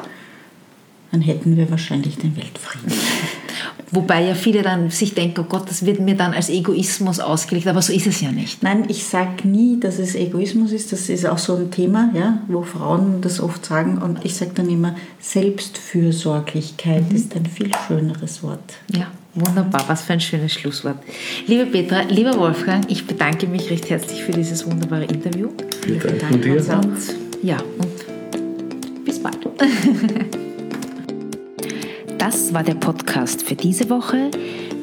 [1.11, 2.93] dann hätten wir wahrscheinlich den Weltfrieden.
[3.91, 7.67] Wobei ja viele dann sich denken, oh Gott, das wird mir dann als Egoismus ausgelegt,
[7.67, 8.63] aber so ist es ja nicht.
[8.63, 10.93] Nein, ich sage nie, dass es Egoismus ist.
[10.93, 13.97] Das ist auch so ein Thema, ja, wo Frauen das oft sagen.
[13.97, 17.17] Und ich sage dann immer, Selbstfürsorglichkeit mhm.
[17.17, 18.75] ist ein viel schöneres Wort.
[18.93, 19.07] Ja,
[19.41, 19.85] wunderbar.
[19.89, 20.97] Was für ein schönes Schlusswort.
[21.47, 25.49] Liebe Petra, lieber Wolfgang, ich bedanke mich recht herzlich für dieses wunderbare Interview.
[25.87, 26.57] Wir danken dir.
[26.57, 26.99] Und,
[27.43, 29.39] ja, und bis bald.
[32.19, 34.31] Das war der Podcast für diese Woche.